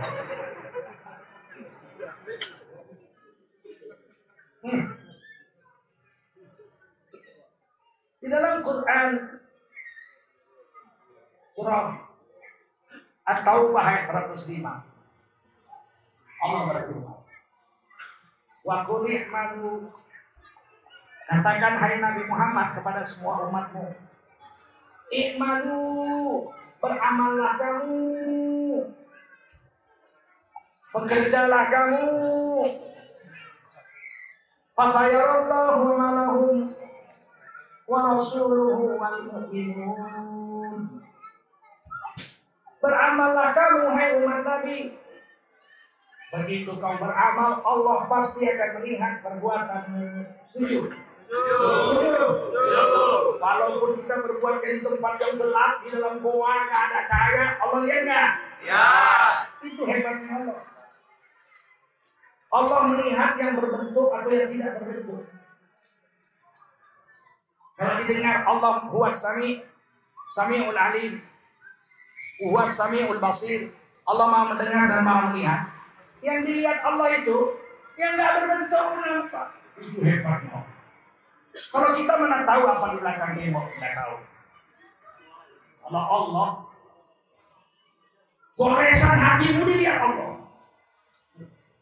Hmm. 4.61 4.83
Di 8.21 8.29
dalam 8.29 8.61
Quran 8.61 9.41
surah 11.57 11.97
At-Taubah 13.25 13.85
ayat 13.89 14.05
105 14.05 14.61
Allah 16.45 16.61
berfirman 16.69 17.21
Wa 18.61 18.85
qul 18.85 19.09
Katakan 21.31 21.75
hai 21.79 22.03
Nabi 22.03 22.27
Muhammad 22.29 22.75
kepada 22.77 23.01
semua 23.07 23.49
umatmu 23.49 24.10
I'malu 25.11 25.83
Beramallah 26.81 27.53
kamu 27.59 28.03
Bekerjalah 30.91 31.65
kamu 31.71 32.07
Fasayarallahu 34.81 35.93
malahum 35.93 36.73
wa 37.91 38.17
rasuluhu 38.17 38.97
wal 38.97 39.19
mu'minun. 39.29 41.05
Beramallah 42.81 43.53
kamu 43.53 43.85
hai 43.93 44.09
umat 44.25 44.41
Nabi. 44.41 44.97
Begitu 46.31 46.73
kau 46.79 46.97
beramal, 46.97 47.59
Allah 47.61 47.99
pasti 48.07 48.47
akan 48.47 48.71
melihat 48.81 49.21
perbuatanmu. 49.21 50.07
Setuju? 50.49 51.10
Walaupun 53.41 53.91
kita 54.03 54.15
berbuat 54.19 54.57
di 54.67 54.83
tempat 54.83 55.15
yang 55.23 55.35
gelap 55.39 55.73
di 55.87 55.89
dalam 55.95 56.19
goa 56.19 56.53
nggak 56.67 56.83
ada 56.91 57.01
cahaya, 57.07 57.45
Allah 57.63 57.79
lihat 57.87 58.03
nggak? 58.03 58.31
Ya. 58.67 58.85
Itu 59.63 59.87
hebatnya 59.87 60.33
Allah. 60.43 60.59
Allah 62.51 62.79
melihat 62.91 63.39
yang 63.39 63.55
berbentuk 63.63 64.11
atau 64.11 64.31
yang 64.35 64.51
tidak 64.51 64.83
berbentuk. 64.83 65.23
Kalau 67.79 67.95
didengar 68.03 68.45
Allah 68.45 68.91
huwas 68.91 69.15
sami, 69.23 69.63
sami'ul 70.35 70.77
alim, 70.77 71.23
huwas 72.43 72.75
sami'ul 72.75 73.23
basir. 73.23 73.71
Allah 74.03 74.27
maha 74.27 74.45
mendengar 74.53 74.91
dan 74.91 75.07
maha 75.07 75.31
melihat. 75.31 75.61
Yang 76.21 76.39
dilihat 76.51 76.79
Allah 76.85 77.09
itu 77.17 77.39
Yang 77.95 78.13
nggak 78.17 78.33
berbentuk 78.37 78.85
kenapa? 78.97 79.43
Itu 79.79 79.99
hebatnya. 80.03 80.50
Kalau 81.51 81.91
kita 81.99 82.13
mana 82.15 82.47
tahu 82.47 82.63
apa 82.63 82.85
di 82.95 82.99
belakang 83.03 83.33
tembok, 83.35 83.67
nggak 83.75 83.93
tahu. 83.99 84.15
Allah 85.91 86.05
Allah, 86.07 86.49
goresan 88.55 89.19
hatimu 89.19 89.67
dilihat 89.67 89.99
Allah. 89.99 90.31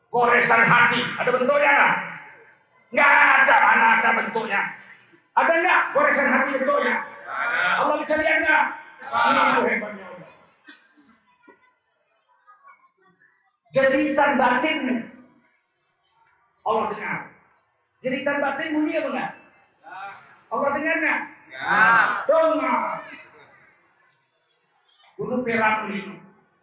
Goresan 0.08 0.62
hati, 0.64 1.00
ada 1.20 1.30
bentuknya 1.36 1.70
nggak? 1.76 1.94
Nggak 2.96 3.12
ada, 3.12 3.56
mana 3.60 3.86
ada 4.00 4.08
bentuknya. 4.16 4.60
Ada 5.36 5.52
nggak 5.52 5.80
goresan 5.92 6.28
hati 6.32 6.50
bentuknya? 6.56 6.96
Allah 7.84 7.94
bisa 8.00 8.14
lihat 8.16 8.36
nggak? 8.40 8.64
Itu 9.04 9.60
hebatnya 9.68 10.04
Allah. 10.08 10.28
Jeritan 13.68 14.30
batin 14.40 14.78
Allah 16.64 16.84
dengar. 16.92 17.20
Jeritan 18.00 18.36
batin 18.40 18.68
bunyi 18.72 19.00
apa 19.00 19.08
enggak? 19.12 19.30
Allah 20.48 20.70
dengar 20.80 20.96
nggak? 21.04 21.20
Dengar. 22.24 23.04
Dulu 25.18 25.42
Peramli, 25.42 26.00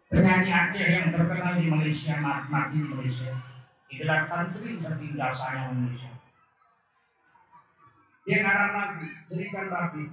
penyanyi 0.08 0.50
Aceh 0.50 0.80
yang 0.88 1.12
terkenal 1.12 1.60
di 1.60 1.68
Malaysia, 1.70 2.16
mati 2.18 2.80
di 2.80 2.88
Malaysia. 2.88 3.30
Digelarkan 3.86 4.48
sering 4.50 4.82
tertinggal 4.82 5.30
saya 5.30 5.70
Malaysia. 5.70 6.10
Dia 8.26 8.42
ngarang 8.42 8.72
lagi, 8.74 9.06
jeritan 9.30 9.70
batin. 9.70 10.10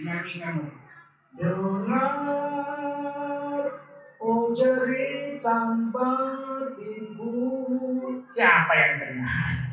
Nyanyikan 0.00 0.74
Dengar, 1.38 2.34
oh 4.18 4.50
jeritan 4.50 5.94
batinku. 5.94 7.30
Siapa 8.26 8.72
yang 8.74 8.98
dengar? 8.98 9.70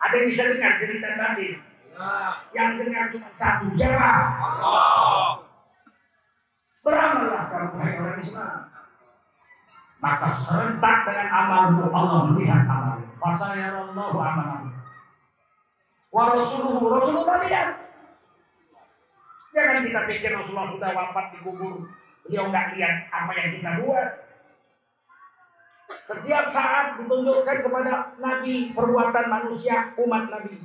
Ada 0.00 0.14
yang 0.16 0.32
bisa 0.32 0.56
dengar 0.56 0.80
jeritan 0.80 1.20
batin? 1.20 1.73
Yang 2.54 2.70
dengar 2.82 3.04
cuma 3.10 3.28
satu, 3.38 3.66
siapa? 3.78 4.10
Beramallah 6.84 7.44
kamu 7.48 7.76
hai 7.80 7.92
orang 7.96 8.20
Islam. 8.20 8.58
Maka 10.04 10.28
serentak 10.28 11.08
dengan 11.08 11.28
amalmu 11.32 11.88
Allah 11.88 12.20
melihat 12.28 12.68
amalmu. 12.68 13.08
Fasayarallahu 13.16 14.16
amalahu. 14.20 14.68
Wa 16.12 16.22
rasuluhu 16.36 16.84
Rasulullah 16.92 17.40
lihat. 17.48 17.68
Jangan 19.56 19.86
kita 19.86 20.00
pikir 20.10 20.30
Rasulullah 20.36 20.70
sudah 20.76 20.90
wafat 20.92 21.26
di 21.32 21.38
kubur. 21.40 21.88
Beliau 22.26 22.52
nggak 22.52 22.76
lihat 22.76 23.08
apa 23.08 23.32
yang 23.32 23.48
kita 23.56 23.70
buat. 23.86 24.08
Setiap 26.04 26.52
saat 26.52 27.00
ditunjukkan 27.00 27.58
kepada 27.64 27.92
Nabi 28.20 28.76
perbuatan 28.76 29.26
manusia 29.30 29.94
umat 29.96 30.28
Nabi. 30.28 30.58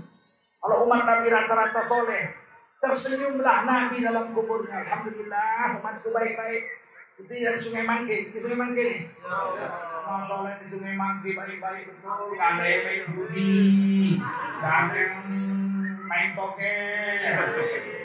Kalau 0.59 0.83
umat 0.83 1.07
Nabi 1.07 1.31
rata-rata 1.31 1.87
soleh, 1.87 2.35
tersenyumlah 2.83 3.57
Nabi 3.63 4.03
dalam 4.03 4.35
kuburnya. 4.35 4.83
Alhamdulillah, 4.83 5.79
umatku 5.79 6.11
baik-baik. 6.11 6.63
Itu 7.19 7.31
yang 7.35 7.59
Sungai 7.59 7.83
Mangke, 7.83 8.31
di 8.31 8.39
Sungai 8.39 8.59
Mangke 8.59 8.83
nih. 8.83 9.01
Mau 10.07 10.19
soleh 10.27 10.55
di 10.59 10.65
Sungai 10.67 10.95
Mangke 10.99 11.31
baik-baik 11.35 11.83
betul. 11.87 12.35
Gak 12.35 12.59
ada 12.59 12.63
yang 12.67 12.83
main 12.83 13.03
judi, 13.11 13.51
gak 14.59 14.75
ada 14.87 14.95
yang 14.95 15.15
main 16.07 16.29
toket. 16.35 17.23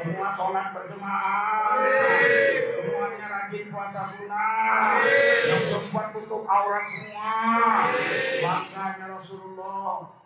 Semua 0.02 0.28
sholat 0.30 0.66
berjemaah. 0.74 1.78
Semuanya 2.74 3.26
rajin 3.30 3.64
puasa 3.70 4.02
sunnah. 4.06 5.02
Yang 5.46 5.62
perempuan 5.74 6.06
tutup 6.14 6.42
aurat 6.46 6.86
semua. 6.86 7.34
Bangkanya 8.42 9.06
Rasulullah. 9.14 10.23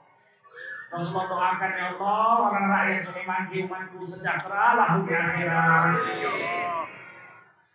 Rasulullah 0.88 1.28
doakan 1.28 1.72
ya 1.76 1.84
Allah 1.92 2.32
orang 2.48 2.66
rakyat 2.72 3.00
Sungai 3.04 3.24
Mangki 3.28 3.56
umatku 3.68 4.00
sejahtera 4.00 4.72
lah 4.72 4.88
di 5.04 5.12
akhirat. 5.12 5.92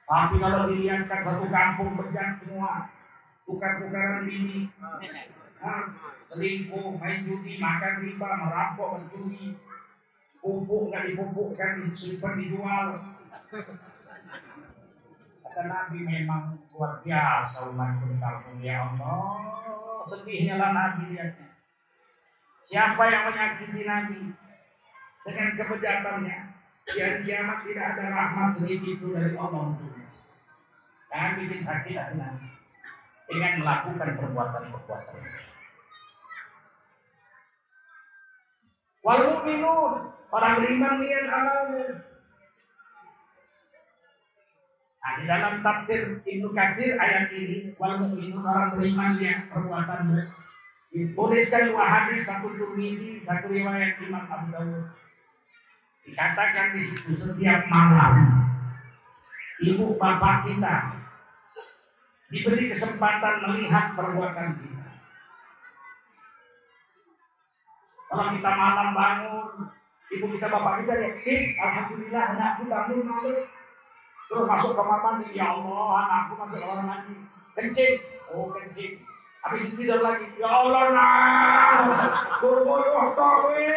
Tapi 0.03 0.35
kalau 0.41 0.61
dilihatkan 0.73 1.21
satu 1.21 1.45
kampung 1.47 1.93
berjam 1.93 2.41
semua, 2.41 2.89
tukar-tukaran 3.45 4.25
ini, 4.25 4.67
selingkuh, 6.27 6.97
main 6.97 7.21
judi, 7.23 7.61
makan 7.61 8.01
riba, 8.01 8.29
merampok, 8.33 8.89
mencuri, 8.97 9.61
pupuk 10.41 10.89
nggak 10.89 11.13
dipupukkan, 11.13 11.85
disimpan, 11.87 12.33
dijual. 12.41 12.87
Kata 15.45 15.61
Nabi 15.69 15.97
memang 16.01 16.65
luar 16.73 17.05
biasa 17.05 17.69
umatku 17.69 18.09
di 18.09 18.17
kampung 18.17 18.57
ya 18.57 18.89
Allah. 18.89 19.37
Sedihnya 20.09 20.57
lah 20.57 20.73
Nabi 20.73 21.13
lihatnya. 21.13 21.52
Siapa 22.73 23.05
yang 23.05 23.29
menyakiti 23.29 23.85
Nabi 23.85 24.33
dengan 25.21 25.49
kebejatannya, 25.61 26.37
di 26.89 26.97
hari 26.97 27.21
kiamat 27.21 27.61
tidak 27.69 27.85
ada 27.93 28.03
rahmat 28.09 28.57
sedikit 28.57 28.97
itu 28.97 29.13
dari 29.13 29.37
Allah 29.37 29.77
untuknya. 29.77 30.09
Jangan 31.13 31.37
bikin 31.37 31.61
sakit 31.61 31.93
hati 31.93 32.15
Nabi 32.17 32.49
dengan 33.29 33.53
melakukan 33.61 34.09
perbuatan-perbuatan. 34.17 35.21
Wal 39.05 39.21
mu'minun, 39.21 39.93
orang 40.33 40.55
beriman 40.57 40.93
lihat 41.05 41.25
amalnya. 41.29 41.85
Nah, 44.97 45.11
di 45.21 45.23
dalam 45.29 45.53
tafsir 45.61 46.25
Ibnu 46.25 46.49
Katsir 46.57 46.97
ayat 46.97 47.29
ini, 47.37 47.77
wal 47.77 48.01
mu'minun 48.01 48.41
orang 48.41 48.73
beriman 48.73 49.21
lihat 49.21 49.53
perbuatan 49.53 50.33
Dituliskan 50.93 51.73
dua 51.73 51.85
hadis, 51.89 52.29
satu 52.29 52.53
Turmidi, 52.53 53.17
satu 53.25 53.49
riwayat 53.49 53.97
Imam 53.97 54.29
Abu 54.29 54.53
Dawud. 54.53 54.93
Dikatakan 56.05 56.77
di 56.77 56.81
situ 56.85 57.17
setiap 57.17 57.65
malam 57.65 58.45
ibu 59.63 59.95
bapak 59.95 60.45
kita 60.45 61.01
diberi 62.29 62.69
kesempatan 62.69 63.41
melihat 63.47 63.97
perbuatan 63.97 64.59
kita. 64.59 64.87
Kalau 68.13 68.29
kita 68.37 68.51
malam 68.53 68.89
bangun, 68.93 69.49
ibu 70.13 70.25
kita 70.37 70.45
bapak 70.51 70.85
kita 70.85 70.93
lihat, 71.01 71.15
eh, 71.25 71.43
alhamdulillah 71.57 72.23
anakku 72.37 72.63
bangun 72.69 73.01
malam. 73.01 73.49
Terus 74.29 74.45
masuk 74.45 74.77
kamar 74.77 74.99
mandi, 75.01 75.33
ya 75.33 75.57
Allah 75.57 75.89
anakku 76.05 76.33
masuk 76.37 76.57
kamar 76.61 76.85
mandi. 76.85 77.15
Kencing, 77.57 77.97
oh 78.29 78.53
kencing. 78.53 79.01
Habis 79.43 79.75
itu 79.75 79.83
tidur 79.83 79.99
lagi. 79.99 80.23
Ya 80.39 80.47
Allah 80.47 80.83
nah. 80.95 81.83
Berbodoh 82.39 83.11
tawi. 83.11 83.67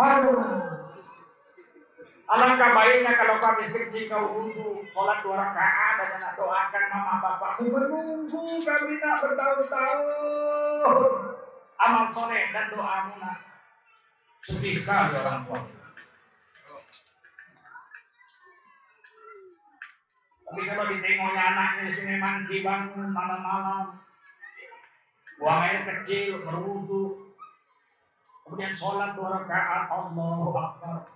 Aduh. 0.00 0.80
Alangkah 2.30 2.70
baiknya 2.78 3.18
kalau 3.18 3.42
kami 3.42 3.66
kecil 3.74 4.06
kau 4.06 4.38
wudhu, 4.38 4.86
sholat 4.94 5.18
dua 5.18 5.34
rakaat 5.34 5.98
dan 5.98 6.22
nak 6.22 6.38
doakan 6.38 6.84
mama 6.94 7.18
bapakmu 7.18 7.74
menunggu 7.74 8.62
kami 8.62 9.02
nak 9.02 9.18
bertahun-tahun. 9.18 11.10
Amal 11.74 12.06
soleh 12.14 12.54
dan 12.54 12.70
doamu 12.70 13.18
nak. 13.18 13.38
Sedih 14.46 14.86
kali 14.86 15.18
orang 15.18 15.42
tua. 15.42 15.79
Tapi 20.50 20.66
kalau 20.66 20.90
ditengoknya 20.90 21.42
anaknya 21.54 21.94
sini 21.94 22.18
mandi 22.18 22.66
bangun 22.66 23.14
malam-malam, 23.14 24.02
buang 25.38 25.62
air 25.62 25.86
kecil, 25.86 26.42
berwudu, 26.42 27.30
kemudian 28.42 28.74
sholat 28.74 29.14
dua 29.14 29.46
rakaat, 29.46 29.86
Allah 29.86 30.42
Akbar, 30.50 31.06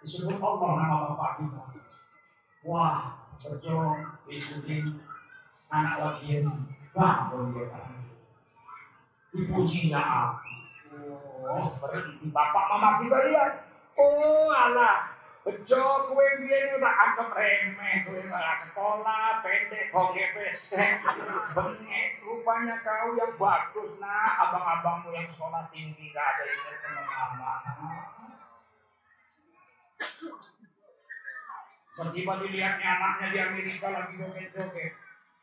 disebut 0.00 0.40
Allah 0.40 0.70
nama 0.80 1.12
bapak 1.12 1.44
kita. 1.44 1.62
Wah, 2.64 3.20
berjuang, 3.36 4.16
ikutin 4.32 4.96
anak 5.68 5.94
lagi 6.00 6.40
wah 6.96 7.28
dia 7.28 7.84
Dipujinya 9.30 10.00
aku. 10.00 10.56
Oh, 11.44 11.68
berhenti 11.84 12.32
bapak 12.32 12.64
mama 12.64 13.04
kita 13.04 13.18
lihat. 13.28 13.52
Oh, 14.00 14.48
Allah, 14.48 15.09
Bejo 15.50 16.14
kue 16.14 16.26
biyen 16.38 16.78
tak 16.78 16.94
anggap 16.94 17.34
remeh 17.34 18.06
kue 18.06 18.22
malah 18.30 18.54
sekolah 18.54 19.42
pendek 19.42 19.90
pesek 20.30 21.02
bengek 21.58 22.22
rupanya 22.22 22.78
kau 22.86 23.18
yang 23.18 23.34
bagus 23.34 23.98
nah 23.98 24.46
abang-abangmu 24.46 25.10
yang 25.10 25.26
sekolah 25.26 25.66
tinggi 25.74 26.14
gak 26.14 26.22
ada 26.22 26.42
yang 26.46 27.02
mama. 27.02 27.52
Seperti 31.98 32.22
dilihatnya 32.22 32.88
anaknya 32.94 33.26
di 33.34 33.38
Amerika 33.42 33.86
lagi 33.90 34.22
joget-joget 34.22 34.94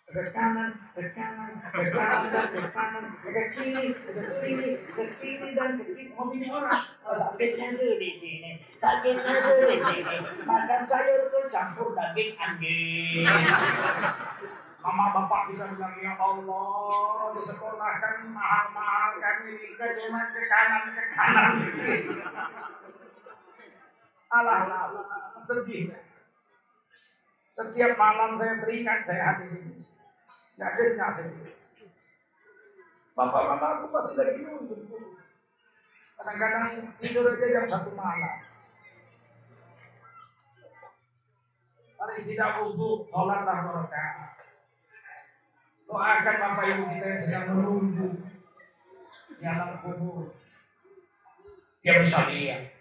ke 0.08 0.24
kanan, 0.32 0.72
ke 0.95 1.03
kanan, 1.12 1.51
ke 1.68 1.84
kanan, 1.91 2.47
ke 2.47 2.64
kanan, 2.72 3.05
ke 3.20 3.43
kiri, 3.60 3.91
ke 3.91 4.22
kiri, 4.39 4.72
ke 4.80 5.03
kiri 5.20 5.49
dan 5.51 5.76
ke 5.76 5.84
kiri. 5.91 6.16
Mobilnya 6.16 6.64
orang, 6.64 6.84
sakitnya 7.03 7.76
tuh 7.76 7.99
di 7.99 8.12
sini, 8.16 8.51
sakitnya 8.80 9.36
tuh 9.43 9.68
di 9.68 9.78
sini. 9.84 10.16
Makan 10.47 10.82
sayur 10.88 11.28
tuh 11.28 11.51
campur 11.51 11.91
daging 11.91 12.39
anjing. 12.39 13.28
Mama 14.80 15.12
bapak 15.12 15.51
bisa 15.51 15.76
bilang 15.76 15.99
ya 15.99 16.16
Allah 16.16 17.36
di 17.36 17.43
sekolah 17.43 17.91
kan 17.99 18.32
mahal-mahal 18.32 19.20
ini 19.43 19.76
ke 19.76 19.86
cuma 19.99 20.32
ke 20.32 20.41
kanan 20.47 20.84
ke 20.95 21.03
kanan. 21.12 21.53
alah 24.32 24.60
alah 24.72 25.03
sedih. 25.43 25.91
Setiap 27.51 27.99
malam 27.99 28.39
saya 28.39 28.64
teringat 28.64 29.03
saya 29.03 29.22
hati 29.36 29.45
ini. 29.51 29.78
Yakinnya 30.58 31.08
saya. 31.14 31.32
Bapak 33.18 33.43
mama 33.49 33.68
aku 33.82 33.86
pasti 33.93 34.14
lagi. 34.18 34.41
Kadang-kadang 36.18 36.66
tidur 37.01 37.34
aja 37.34 37.45
jam 37.49 37.66
satu 37.66 37.93
malam. 37.93 38.41
Paling 41.97 42.22
tidak 42.30 42.49
sholatlah 43.10 43.58
dua 43.66 43.74
rakaat. 43.86 44.38
Doakan 45.88 46.36
Bapak 46.41 46.66
Ibu 46.68 46.84
kita 46.93 47.05
yang 47.10 47.22
sedang 47.26 47.45
menunggu 47.58 48.08
di 49.38 49.45
alam 49.45 49.82
kubur. 49.82 50.36
Dia 51.82 52.01
bisa 52.05 52.30
lihat. 52.30 52.77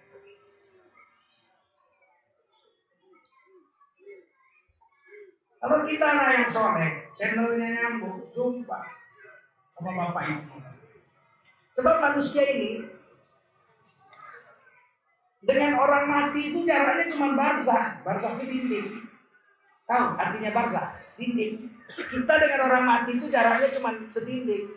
Kalau 5.66 5.82
kita 5.82 6.06
lah 6.06 6.30
yang 6.30 6.46
soleh, 6.46 7.10
channelnya 7.18 7.66
nyambung, 7.74 8.30
jumpa 8.30 8.86
sama 9.74 9.90
Bapak 9.98 10.46
Ibu. 10.46 10.62
Sebab 11.74 11.96
manusia 11.98 12.46
ini 12.54 12.86
dengan 15.42 15.74
orang 15.82 16.06
mati 16.06 16.54
itu 16.54 16.62
jaraknya 16.62 17.10
cuma 17.10 17.34
barzah, 17.34 17.98
barzah 18.06 18.38
itu 18.38 18.46
dinding. 18.46 19.10
Tahu 19.90 20.06
artinya 20.14 20.50
barzah? 20.54 21.02
Dinding. 21.18 21.66
Kita 21.98 22.34
dengan 22.38 22.60
orang 22.70 22.84
mati 22.86 23.18
itu 23.18 23.26
jaraknya 23.26 23.66
cuma 23.74 23.90
sedinding. 24.06 24.70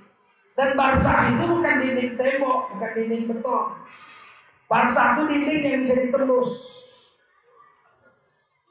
Dan 0.57 0.73
barzah 0.73 1.37
itu 1.37 1.45
bukan 1.53 1.85
dinding 1.85 2.17
tembok, 2.17 2.73
bukan 2.73 2.91
dinding 2.97 3.29
beton. 3.29 3.77
Barzah 4.65 5.13
itu 5.13 5.21
dinding 5.37 5.61
yang 5.69 5.81
bisa 5.85 5.95
ditembus. 6.01 6.49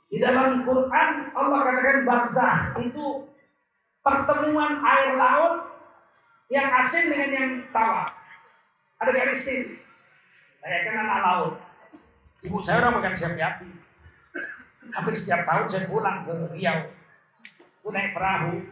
Di 0.08 0.16
dalam 0.16 0.64
Quran 0.64 1.08
Allah 1.36 1.58
katakan 1.68 1.98
barzah 2.08 2.56
itu 2.80 3.28
pertemuan 4.00 4.80
air 4.80 5.20
laut 5.20 5.68
yang 6.48 6.72
asin 6.80 7.12
dengan 7.12 7.28
yang 7.28 7.50
tawar. 7.68 8.08
Ada 9.04 9.10
garis 9.12 9.44
tim. 9.44 9.76
Saya 10.64 10.78
kenal 10.88 11.04
anak 11.04 11.20
laut. 11.28 11.54
Ibu 12.40 12.58
saya 12.64 12.80
orang 12.80 13.04
bukan 13.04 13.14
siap 13.14 13.36
api. 13.36 13.68
Hampir 14.88 15.12
setiap 15.12 15.44
tahun 15.44 15.68
saya 15.68 15.84
pulang 15.84 16.24
ke 16.24 16.34
Riau. 16.56 16.88
Aku 17.84 17.92
naik 17.92 18.16
perahu. 18.16 18.64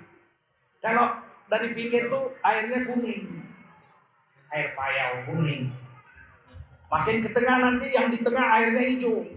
Kalau 0.81 1.21
dari 1.53 1.77
pinggir 1.77 2.09
tuh 2.09 2.33
airnya 2.41 2.89
kuning. 2.89 3.45
Air 4.57 4.73
payau 4.73 5.29
kuning. 5.29 5.69
Makin 6.89 7.17
ke 7.27 7.31
tengah 7.37 7.57
nanti 7.61 7.93
yang 7.93 8.09
di 8.09 8.25
tengah 8.25 8.47
airnya 8.57 8.83
hijau. 8.89 9.36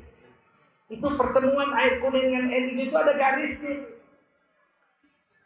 Itu 0.90 1.08
pertemuan 1.14 1.70
air 1.78 2.02
kuning 2.02 2.34
dengan 2.34 2.46
air 2.50 2.74
hijau 2.74 2.86
itu 2.90 2.96
ada 2.98 3.14
garisnya. 3.14 3.76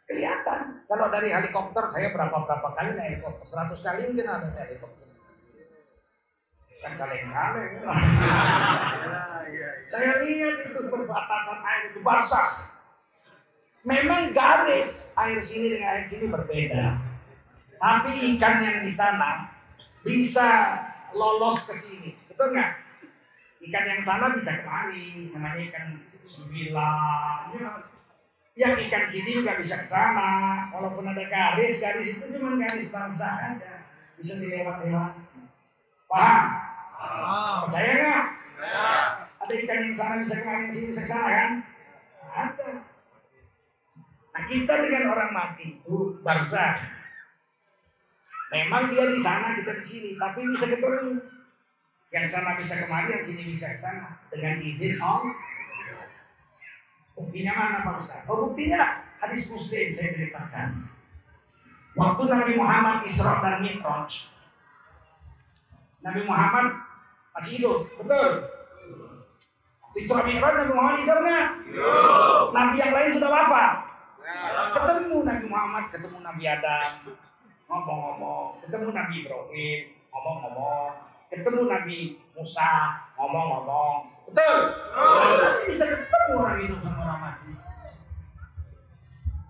Kelihatan. 0.04 0.84
Kalau 0.88 1.06
dari 1.12 1.32
helikopter 1.32 1.84
saya 1.88 2.12
berapa-berapa 2.12 2.68
kali 2.76 2.90
naik 2.96 3.20
helikopter. 3.20 3.44
100 3.44 3.84
kali 3.84 4.00
mungkin 4.08 4.28
ada 4.28 4.48
helikopter 4.56 5.04
kan 6.84 7.00
kaleng-kaleng. 7.00 7.80
Saya 9.92 10.12
lihat 10.20 10.68
itu 10.68 10.80
perbatasan 10.92 11.58
air 11.64 11.96
itu 11.96 12.00
basah. 12.04 12.76
Memang 13.84 14.32
garis 14.36 15.08
air 15.16 15.40
sini 15.40 15.72
dengan 15.72 15.96
air 15.96 16.04
sini 16.04 16.28
berbeda. 16.28 17.00
Tapi 17.80 18.36
ikan 18.36 18.64
yang 18.64 18.78
di 18.84 18.92
sana 18.92 19.48
bisa 20.04 20.80
lolos 21.16 21.64
ke 21.68 21.74
sini. 21.80 22.12
Betul 22.28 22.52
nggak? 22.52 22.83
Ikan 23.64 23.84
yang 23.88 24.02
sana 24.04 24.36
bisa 24.36 24.60
kemari, 24.60 25.32
namanya 25.32 25.56
ikan 25.72 25.86
sembilan. 26.28 27.56
Yang 28.54 28.74
ikan 28.86 29.04
sini 29.08 29.30
juga 29.40 29.56
bisa 29.56 29.80
ke 29.80 29.86
sana. 29.88 30.68
Walaupun 30.68 31.08
ada 31.08 31.24
garis, 31.26 31.80
garis 31.80 32.12
itu 32.12 32.24
cuma 32.36 32.60
garis 32.60 32.92
bangsa 32.92 33.28
aja. 33.56 33.88
Bisa 34.20 34.36
dilewat-lewat. 34.44 35.12
Paham? 36.06 36.44
Percaya 37.66 37.92
nggak? 37.96 38.26
Ya. 38.60 38.88
Ada 39.44 39.54
ikan 39.64 39.78
yang 39.84 39.96
sana 39.96 40.14
bisa 40.24 40.34
kemarin 40.40 40.72
sini 40.72 40.86
bisa 40.92 41.04
sana 41.08 41.30
kan? 41.32 41.50
Ada. 42.34 42.70
Nah 44.34 44.42
kita 44.50 44.74
dengan 44.82 45.04
orang 45.14 45.30
mati 45.32 45.64
itu 45.80 45.96
bangsa. 46.20 46.78
Memang 48.54 48.92
dia 48.94 49.10
di 49.10 49.18
sana, 49.18 49.58
kita 49.58 49.72
di 49.82 49.84
sini, 49.86 50.10
tapi 50.14 50.46
bisa 50.52 50.68
ketemu. 50.70 51.18
Yang 52.14 52.30
sana 52.30 52.54
bisa 52.54 52.78
kemari, 52.78 53.10
yang 53.10 53.26
sini 53.26 53.42
bisa 53.50 53.74
ke 53.74 53.78
sana 53.82 54.22
dengan 54.30 54.62
izin 54.62 55.02
Allah. 55.02 55.34
Buktinya 57.18 57.52
mana 57.58 57.82
Pak 57.82 57.98
Ustaz? 57.98 58.22
Oh 58.30 58.46
buktinya 58.46 59.02
hadis 59.18 59.50
muslim 59.50 59.90
saya 59.90 60.14
ceritakan. 60.14 60.86
Waktu 61.98 62.22
Nabi 62.30 62.52
Muhammad 62.54 63.02
Isra 63.06 63.42
dan 63.42 63.62
Mi'raj. 63.62 64.30
Nabi 66.06 66.20
Muhammad 66.26 66.66
masih 67.34 67.50
hidup, 67.58 67.86
betul? 67.98 68.30
Isra 69.98 70.22
Mi'raj 70.22 70.54
Nabi 70.54 70.70
Muhammad 70.74 70.98
hidup 71.02 71.18
nggak? 71.18 71.46
Nabi 72.54 72.74
yang 72.78 72.92
lain 72.94 73.10
sudah 73.10 73.30
wafat. 73.30 73.72
Ketemu 74.74 75.16
Nabi 75.22 75.44
Muhammad, 75.50 75.84
ketemu 75.90 76.18
Nabi 76.22 76.42
Adam, 76.46 76.90
ngomong-ngomong, 77.70 78.58
ketemu 78.62 78.88
Nabi 78.90 79.14
Ibrahim, 79.22 79.80
ngomong-ngomong, 80.10 81.13
ketemu 81.32 81.62
Nabi 81.68 81.98
Musa, 82.34 83.00
ngomong-ngomong. 83.16 84.12
Betul? 84.32 84.56
Bisa 85.68 85.84
ketemu 85.84 86.32
orang 86.36 86.56
sama 86.80 87.00
orang 87.04 87.20
mati. 87.20 87.50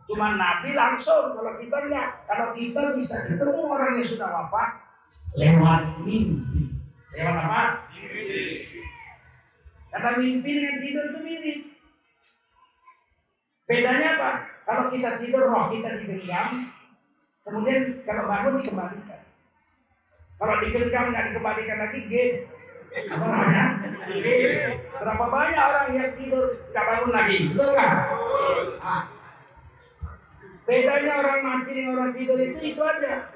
Cuma 0.05 0.37
Nabi 0.37 0.71
langsung, 0.77 1.33
kalau 1.33 1.53
kita 1.57 1.77
enggak. 1.89 2.09
Kalau 2.29 2.53
kita 2.53 2.83
bisa 2.99 3.17
ketemu 3.25 3.61
orang 3.65 3.99
yang 3.99 4.07
sudah 4.07 4.29
wafat 4.29 4.71
lewat 5.35 5.83
mimpi. 6.07 6.71
Lewat 7.15 7.37
apa? 7.41 7.63
Mimpi. 7.91 8.43
Kata 9.95 10.09
mimpi 10.19 10.51
dengan 10.59 10.77
tidur 10.83 11.05
itu 11.11 11.19
mirip. 11.23 11.61
Bedanya 13.65 14.09
apa? 14.19 14.31
Kalau 14.65 14.85
kita 14.91 15.23
tidur, 15.23 15.47
roh 15.49 15.71
kita 15.71 16.03
digenggam. 16.03 16.69
Kemudian 17.45 18.03
kalau 18.09 18.25
bangun 18.27 18.59
dikembalikan. 18.61 19.14
Kalau 20.35 20.55
digenggam 20.61 21.15
nggak 21.15 21.27
dikembalikan 21.31 21.79
lagi, 21.79 22.01
game. 22.11 22.37
Berapa 24.95 25.25
banyak 25.27 25.65
orang 25.65 25.89
yang 25.99 26.13
tidur 26.15 26.47
nggak 26.71 26.87
bangun 26.87 27.11
lagi? 27.11 27.37
Betul? 27.51 27.75
Ah. 28.79 29.03
Bedanya 30.65 31.13
orang 31.21 31.41
mati 31.45 31.71
dengan 31.77 31.93
orang 32.01 32.13
tidur 32.17 32.39
itu 32.41 32.59
itu 32.63 32.81
aja. 32.81 33.35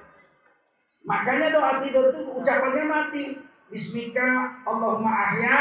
Makanya 1.05 1.47
doa 1.53 1.73
tidur 1.83 2.15
itu 2.15 2.21
ucapannya 2.39 2.85
mati. 2.87 3.25
Bismika 3.69 4.63
Allahumma 4.65 5.13
ahya 5.13 5.61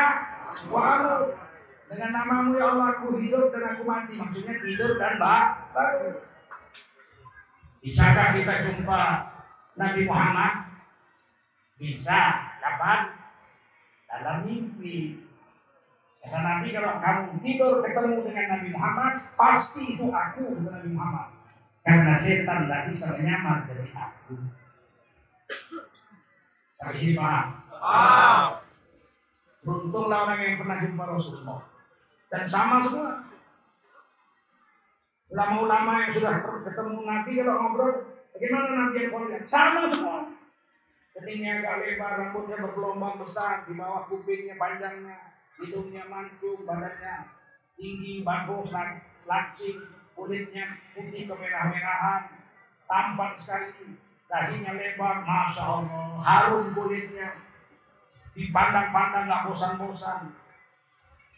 wa 0.72 0.80
amut. 0.96 1.36
Dengan 1.88 2.12
namamu 2.12 2.60
ya 2.60 2.76
Allah 2.76 2.88
aku 3.00 3.20
hidup 3.20 3.52
dan 3.52 3.64
aku 3.76 3.84
mati. 3.88 4.16
Maksudnya 4.20 4.56
tidur 4.64 4.96
dan 5.00 5.20
bangun. 5.20 6.16
Bisakah 7.84 8.28
kita 8.36 8.54
jumpa 8.68 9.02
Nabi 9.80 10.02
Muhammad? 10.04 10.67
Bisa. 11.78 12.22
Kapan? 12.58 13.14
Dalam 14.10 14.38
mimpi. 14.50 15.22
Kata 16.28 16.40
Nabi 16.44 16.68
kalau 16.76 17.00
kamu 17.00 17.40
tidur 17.40 17.80
ketemu 17.86 18.16
dengan 18.28 18.46
Nabi 18.58 18.68
Muhammad, 18.74 19.14
pasti 19.40 19.96
itu 19.96 20.12
aku 20.12 20.60
dengan 20.60 20.82
Nabi 20.82 20.90
Muhammad. 20.92 21.28
Karena 21.88 22.14
setan 22.20 22.68
tidak 22.68 22.92
bisa 22.92 23.16
menyamar 23.16 23.64
dari 23.64 23.88
aku. 23.96 24.36
Sampai 26.76 27.00
sini 27.00 27.14
paham? 27.16 27.48
Wow. 27.72 28.48
Beruntunglah 29.64 30.20
orang 30.28 30.40
yang 30.44 30.56
pernah 30.60 30.78
jumpa 30.84 31.04
Rasulullah. 31.08 31.60
Dan 32.28 32.44
sama 32.44 32.84
semua. 32.84 33.16
Ulama-ulama 35.28 35.92
yang 36.08 36.12
sudah 36.16 36.44
ketemu 36.64 36.98
Nabi 37.04 37.32
kalau 37.40 37.54
ngobrol, 37.56 37.92
bagaimana 38.36 38.68
Nabi 38.72 38.96
yang? 39.08 39.44
Sama 39.48 39.92
semua. 39.92 40.37
Keningnya 41.18 41.66
agak 41.66 41.76
lebar, 41.82 42.12
rambutnya 42.22 42.62
bergelombang 42.62 43.18
besar, 43.26 43.66
di 43.66 43.74
bawah 43.74 44.06
kupingnya 44.06 44.54
panjangnya, 44.54 45.34
hidungnya 45.58 46.06
mancung, 46.06 46.62
badannya 46.62 47.34
tinggi, 47.74 48.22
bagus, 48.22 48.70
lancip, 49.26 49.78
kulitnya 50.14 50.78
putih 50.94 51.26
kemerah-merahan, 51.26 52.38
tampan 52.86 53.34
sekali, 53.34 53.98
dahinya 54.30 54.78
lebar, 54.78 55.26
masya 55.26 55.64
Allah, 55.66 56.22
harum 56.22 56.78
kulitnya, 56.78 57.34
dipandang-pandang 58.38 59.26
nggak 59.26 59.44
bosan-bosan 59.50 60.38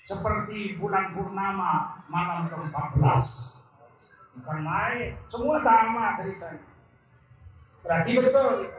seperti 0.04 0.76
bulan 0.76 1.16
purnama 1.16 2.04
malam 2.12 2.52
ke-14 2.52 3.60
Bukan 4.40 4.60
main, 4.64 5.20
semua 5.28 5.60
sama 5.60 6.16
ceritanya. 6.16 6.64
Berarti 7.84 8.12
betul. 8.16 8.72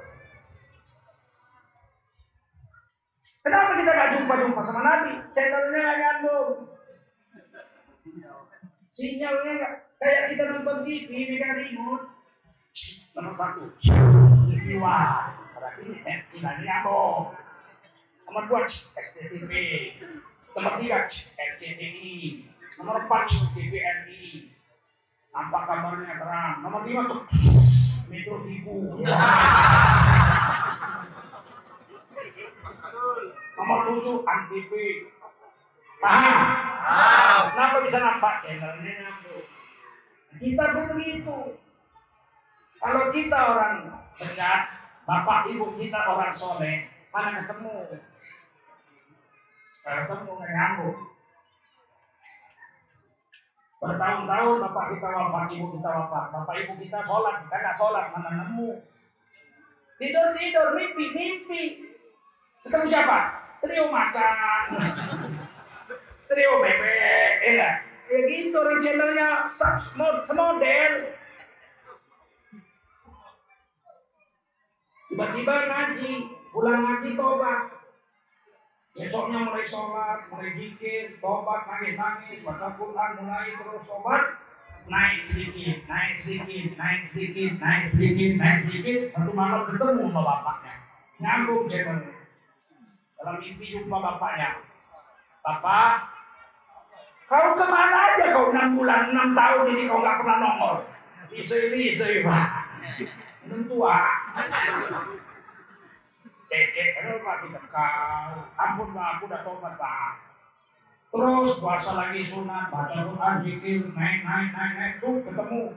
Kenapa 3.41 3.73
kita 3.73 3.91
gak 3.97 4.11
jumpa-jumpa 4.17 4.61
sama 4.61 4.81
Nabi? 4.85 5.13
Channelnya 5.33 5.81
gak 5.81 5.97
nyambung. 5.97 6.53
Sinyalnya 8.93 9.53
gak. 9.57 9.73
Kayak 10.01 10.25
kita 10.33 10.43
nonton 10.57 10.79
TV, 10.85 11.09
megang 11.29 11.57
remote. 11.57 12.05
Nomor 13.17 13.35
satu. 13.37 13.65
TV 14.49 14.77
wah. 14.77 15.33
Berarti 15.57 15.81
ini 15.89 15.97
sinyalnya 16.05 16.65
nyambung. 16.69 17.33
Nomor 18.29 18.43
dua, 18.45 18.61
SCTV. 18.69 19.53
Nomor 20.53 20.73
tiga, 20.77 21.09
RCTI. 21.09 22.45
Nomor 22.77 23.09
empat, 23.09 23.25
TVRI. 23.57 24.53
Nampak 25.33 25.63
gambarnya 25.65 26.15
terang. 26.21 26.55
Nomor 26.61 26.85
lima, 26.85 27.09
Metro 28.13 28.37
TV. 28.45 28.67
Nomor 33.57 33.79
tujuh, 33.93 34.25
Antv. 34.25 34.73
Paham? 36.01 36.39
Paham. 36.81 37.43
Kenapa 37.53 37.77
bisa 37.85 37.99
nampak 38.01 38.35
channelnya 38.41 38.93
nyambung? 39.05 39.47
Kita 40.41 40.65
begitu. 40.73 41.39
Kalau 42.81 43.05
kita 43.13 43.39
orang 43.53 43.77
benar, 44.17 44.59
bapak 45.05 45.53
ibu 45.53 45.77
kita 45.77 46.01
orang 46.01 46.33
soleh, 46.33 46.89
mana 47.13 47.45
ketemu? 47.45 48.01
Ketemu 49.85 50.31
nggak 50.33 50.53
nyambung. 50.57 50.99
Bertahun-tahun 53.81 54.57
bapak 54.61 54.87
kita 54.97 55.09
wafat, 55.09 55.47
ibu 55.53 55.67
kita 55.77 55.89
wafat. 55.89 56.25
Bapak 56.33 56.57
ibu 56.65 56.73
kita 56.81 56.99
sholat, 57.05 57.45
kita 57.45 57.57
nggak 57.61 57.77
sholat, 57.77 58.07
mana 58.17 58.31
nemu? 58.45 58.71
Tidur-tidur, 60.01 60.69
mimpi-mimpi. 60.77 61.90
Ketemu 62.61 62.87
siapa? 62.93 63.19
Trio 63.65 63.89
macan. 63.89 64.65
Trio 66.29 66.53
bebek, 66.61 67.33
ya 67.57 67.71
Ya 68.11 68.19
gitu, 68.27 68.59
orang 68.59 68.83
channelnya 68.83 69.47
semodel. 70.27 71.15
Tiba-tiba 75.07 75.55
ngaji, 75.71 76.13
pulang 76.51 76.81
ngaji 76.83 77.11
tobat. 77.15 77.61
Besoknya 78.99 79.39
mulai 79.47 79.63
sholat, 79.63 80.27
mulai 80.27 80.51
zikir, 80.59 81.23
tobat, 81.23 81.71
nangis-nangis, 81.71 82.43
baca 82.43 82.75
Quran, 82.75 83.11
mulai 83.23 83.55
terus 83.55 83.87
sholat, 83.87 84.25
naik 84.91 85.31
sedikit, 85.31 85.87
naik 85.87 86.15
sedikit, 86.19 86.69
naik 86.75 87.03
sedikit, 87.07 87.53
naik 87.63 87.85
sedikit, 87.95 88.33
naik 88.43 88.59
sedikit, 88.67 88.99
satu 89.15 89.31
malam 89.31 89.71
ketemu 89.71 90.11
sama 90.11 90.23
bapaknya. 90.27 90.75
Nyambung 91.23 91.71
channelnya. 91.71 92.20
Dalam 93.21 93.37
mimpi 93.37 93.69
jumpa 93.69 94.01
bapaknya. 94.01 94.65
Bapak, 95.45 96.09
kau 97.29 97.53
ke 97.53 97.65
mana 97.69 98.17
aja 98.17 98.33
kau 98.33 98.49
enam 98.49 98.81
bulan, 98.81 99.13
enam 99.13 99.37
tahun 99.37 99.77
ini 99.77 99.93
kau 99.93 100.01
nggak 100.01 100.19
pernah 100.25 100.37
nongol. 100.41 100.77
Isu 101.29 101.55
ini, 101.69 101.93
isu 101.93 102.05
ini, 102.09 102.21
Pak. 102.25 102.49
Belum 103.45 103.61
tua. 103.69 104.01
Keke, 106.49 106.85
kenapa 106.97 107.45
kita 107.45 107.61
kau? 107.69 108.33
Ampun 108.57 108.89
Pak, 108.97 109.09
aku 109.21 109.23
udah 109.29 109.41
tobat 109.45 109.75
Pak. 109.77 110.13
Terus 111.13 111.61
puasa 111.61 111.93
lagi 112.01 112.25
sunat, 112.25 112.73
baca 112.73 112.95
Quran, 113.05 113.35
zikir, 113.45 113.83
naik, 113.93 114.25
naik, 114.25 114.49
naik, 114.55 114.73
naik, 114.79 114.95
tuh 115.03 115.21
ketemu 115.27 115.77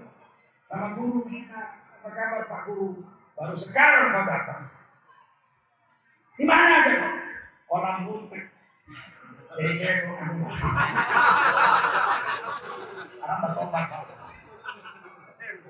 sama 0.70 0.96
guru 0.96 1.28
kita. 1.28 1.82
Apa 2.00 2.08
kabar 2.14 2.44
Pak 2.48 2.62
Guru? 2.68 3.04
Baru 3.36 3.56
sekarang 3.58 4.14
kau 4.14 4.24
datang. 4.30 4.64
Di 6.38 6.44
mana 6.46 6.84
aja 6.86 6.94
kau? 7.00 7.23
Jadi 9.54 9.72
cewek 9.78 10.06
Karena 13.24 13.36
bertobat 13.40 13.86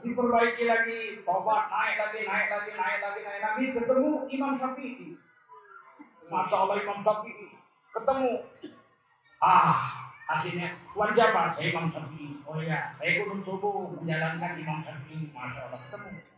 diperbaiki 0.04 0.64
lagi, 0.68 1.00
tobat 1.24 1.72
naik 1.72 1.96
lagi, 1.96 2.20
naik 2.28 2.48
lagi, 2.52 2.72
naik 2.76 3.00
lagi, 3.00 3.22
naik 3.24 3.42
lagi, 3.42 3.66
ketemu 3.72 4.12
Imam 4.28 4.54
Syafi'i. 4.60 5.16
Masya 6.28 6.56
Allah 6.60 6.78
Imam 6.84 7.00
Syafi'i, 7.00 7.48
ketemu. 7.96 8.34
Ah, 9.40 10.12
akhirnya 10.28 10.76
Tuan 10.92 11.16
siapa? 11.16 11.56
Saya 11.56 11.72
Imam 11.72 11.88
Syafi'i. 11.88 12.44
Oh 12.44 12.60
iya, 12.60 12.92
saya 13.00 13.24
kunut 13.24 13.48
subuh 13.48 13.96
menjalankan 13.96 14.60
Imam 14.60 14.84
Syafi'i. 14.84 15.32
Masya 15.32 15.60
Allah 15.72 15.80
ketemu. 15.88 16.33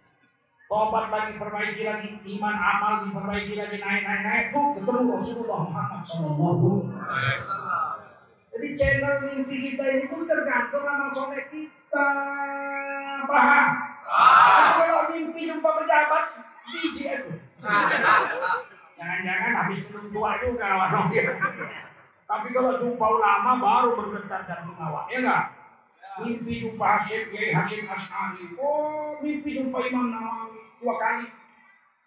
Tobat 0.65 1.13
lagi, 1.13 1.37
perbaiki 1.37 1.85
lagi, 1.85 2.09
iman 2.25 2.55
amal 2.57 2.93
diperbaiki 3.05 3.53
lagi, 3.53 3.77
naik, 3.77 4.01
naik, 4.01 4.21
naik. 4.25 4.45
Tuh 4.49 4.73
ketemu 4.73 5.13
Rasulullah 5.13 5.61
Muhammad 5.69 6.01
SAW. 6.09 6.89
Jadi 8.49 8.67
channel 8.73 9.15
mimpi 9.29 9.55
kita 9.61 9.83
ini 9.85 10.05
pun 10.09 10.25
tergantung 10.25 10.81
sama 10.81 11.13
soleh 11.13 11.45
kita. 11.53 12.09
Paham? 13.29 13.67
Kalau 14.81 15.03
mimpi 15.13 15.53
jumpa 15.53 15.69
pejabat, 15.69 16.23
biji 16.73 17.03
aku. 17.13 17.31
Jangan-jangan 18.95 19.51
habis 19.53 19.85
minum 19.85 20.05
tua 20.09 20.31
juga 20.41 20.65
orang 20.65 21.13
Tapi 22.25 22.47
kalau 22.57 22.73
jumpa 22.81 23.05
ulama 23.05 23.51
baru 23.61 23.89
bergetar 24.01 24.49
jantung 24.49 24.81
awak, 24.81 25.13
ya 25.13 25.21
enggak? 25.21 25.43
Mimpi 26.15 26.63
jumpa 26.63 26.85
Hashim, 26.95 27.27
Kiai 27.27 27.51
Hashim 27.51 27.91
Ash'ari. 27.91 28.55
Oh, 28.55 29.19
mimpi 29.19 29.59
jumpa 29.59 29.83
Imam 29.83 30.15
Nawawi 30.15 30.63
dua 30.79 30.95
kali. 30.95 31.27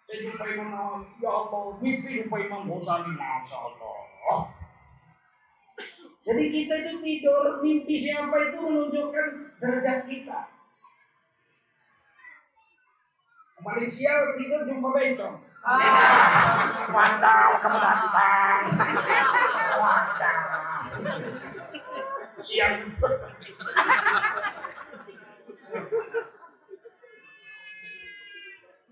Saya 0.09 0.17
jumpa 0.25 0.43
Imam 0.49 0.73
Nawawi. 0.73 1.05
Ya 1.21 1.29
Allah, 1.29 1.77
mimpi 1.77 2.09
jumpa 2.17 2.35
Imam 2.41 2.65
Ghazali. 2.65 3.13
Masya 3.13 3.57
Allah. 3.61 3.99
Jadi 6.25 6.43
kita 6.53 6.73
itu 6.85 6.93
tidur 7.01 7.61
mimpi 7.61 7.95
siapa 8.05 8.37
itu 8.49 8.57
menunjukkan 8.57 9.27
derajat 9.61 9.99
kita. 10.05 10.39
Paling 13.61 13.91
sial 13.91 14.33
tidur 14.41 14.65
jumpa 14.65 14.89
bencong. 14.89 15.35
Wandal 16.89 17.49
kamu 17.61 17.77
datang. 17.77 18.61
Wandal. 19.77 21.48
Sial. 22.39 22.71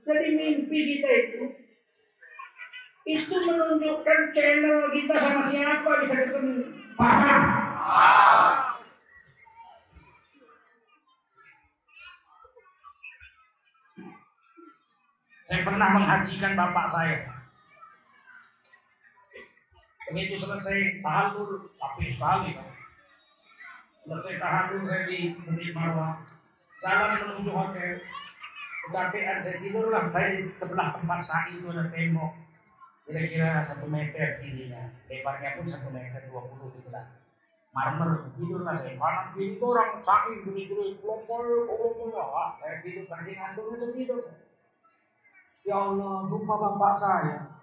Jadi 0.07 0.27
mimpi 0.39 0.79
kita 0.87 1.09
itu 1.11 1.43
itu 3.07 3.35
menunjukkan 3.39 4.19
channel 4.35 4.91
kita 4.91 5.15
sama 5.15 5.43
siapa 5.43 5.91
bisa 6.03 6.15
ketemu. 6.27 6.55
Paham? 6.99 7.43
Saya 15.47 15.61
pernah 15.63 15.89
menghajikan 15.95 16.59
bapak 16.59 16.87
saya. 16.91 17.19
Begitu 20.11 20.35
selesai 20.35 20.99
tahallul, 20.99 21.71
tapi 21.79 22.11
sekali 22.15 22.51
Selesai 24.07 24.39
tahallul 24.39 24.87
saya 24.87 25.03
di 25.03 25.35
Bukit 25.35 25.75
Marwah. 25.75 26.23
Jalan 26.79 27.27
menuju 27.27 27.51
hotel. 27.51 27.99
Kecapean 28.87 29.43
saya 29.43 29.59
tidur 29.59 29.91
lah. 29.91 30.07
Saya 30.07 30.27
di 30.31 30.47
sebelah 30.55 30.95
tempat 30.95 31.19
saya 31.19 31.51
itu 31.51 31.67
ada 31.67 31.91
tembok. 31.91 32.31
Kira-kira 33.03 33.67
satu 33.67 33.83
meter 33.91 34.39
tingginya. 34.39 34.95
Lebarnya 35.11 35.59
pun 35.59 35.67
satu 35.67 35.91
meter 35.91 36.23
dua 36.31 36.39
puluh 36.47 36.71
gitu 36.79 36.87
lah. 36.87 37.19
Marmer 37.75 38.31
tidur 38.39 38.63
lah 38.63 38.79
saya. 38.79 38.95
Kiri 39.35 39.59
itu 39.59 39.65
orang 39.67 39.99
saking 39.99 40.39
gini-gini. 40.47 40.95
Kelompok, 41.03 41.67
kelompok, 41.67 42.15
wah. 42.15 42.55
Saya 42.63 42.79
tidur 42.79 43.11
tadi 43.11 43.35
ngantuk 43.35 43.75
itu 43.75 43.87
tidur. 43.91 44.23
Ya 45.67 45.83
Allah, 45.83 46.23
jumpa 46.31 46.55
bapak 46.55 46.93
saya. 46.95 47.59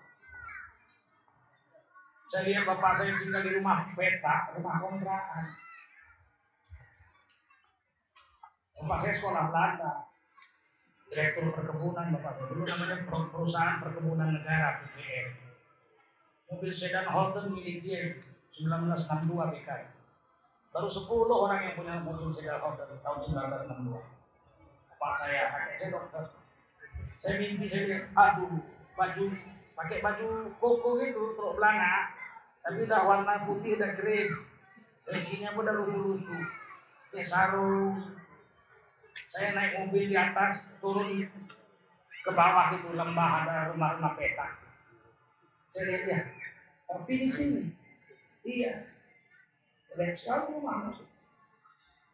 Saya 2.29 2.45
lihat 2.45 2.69
bapak 2.69 3.01
saya 3.01 3.17
tinggal 3.17 3.41
di 3.41 3.57
rumah 3.57 3.89
peta, 3.97 4.53
rumah 4.61 4.77
kontrakan. 4.85 5.57
Bapak 8.79 8.99
saya 8.99 9.15
sekolah 9.15 9.43
Belanda. 9.51 9.93
Direktur 11.07 11.55
perkebunan 11.55 12.11
bapak. 12.19 12.51
Dulu 12.51 12.63
namanya 12.67 13.07
perusahaan 13.07 13.79
perkebunan 13.79 14.35
negara 14.35 14.83
PPN. 14.83 15.29
Mobil 16.51 16.71
sedan 16.75 17.07
Holden 17.07 17.55
milik 17.55 17.87
dia 17.87 18.19
1962 18.59 19.31
PKI. 19.31 19.87
Baru 20.75 20.89
10 20.91 21.07
orang 21.31 21.61
yang 21.63 21.75
punya 21.79 21.95
mobil 22.03 22.35
sedan 22.35 22.59
Holden 22.59 22.99
tahun 22.99 23.19
1962. 23.23 23.95
Bapak 24.99 25.13
saya, 25.23 25.43
kakek 25.55 25.75
saya 25.79 25.89
dokter. 25.95 26.25
Saya 27.23 27.35
mimpi 27.41 27.65
saya 27.71 27.81
bilang, 27.87 28.05
aduh, 28.19 28.55
baju 28.99 29.25
pakai 29.75 29.99
baju 30.03 30.27
koko 30.59 30.89
gitu, 31.03 31.23
terus 31.35 31.55
belana, 31.59 32.15
tapi 32.63 32.87
udah 32.87 33.01
warna 33.05 33.35
putih 33.49 33.75
dan 33.77 33.99
kering, 33.99 34.31
rekinya 35.09 35.53
pun 35.53 35.67
udah 35.67 35.77
lusuh-lusuh, 35.83 36.43
kayak 37.11 37.29
sarung. 37.29 38.15
Saya 39.35 39.51
naik 39.51 39.83
mobil 39.83 40.15
di 40.15 40.15
atas, 40.15 40.71
turun 40.79 41.27
ke 42.23 42.31
bawah 42.31 42.71
itu 42.79 42.95
lembah 42.95 43.31
ada 43.43 43.75
rumah-rumah 43.75 44.15
petak. 44.15 44.63
Saya 45.75 45.91
lihat 45.91 46.07
ya, 46.07 46.19
tapi 46.87 47.13
di 47.19 47.29
sini, 47.35 47.63
iya, 48.47 48.95
lihat 49.99 50.15
sekali 50.15 50.55
rumah 50.55 50.87
masuk. 50.87 51.11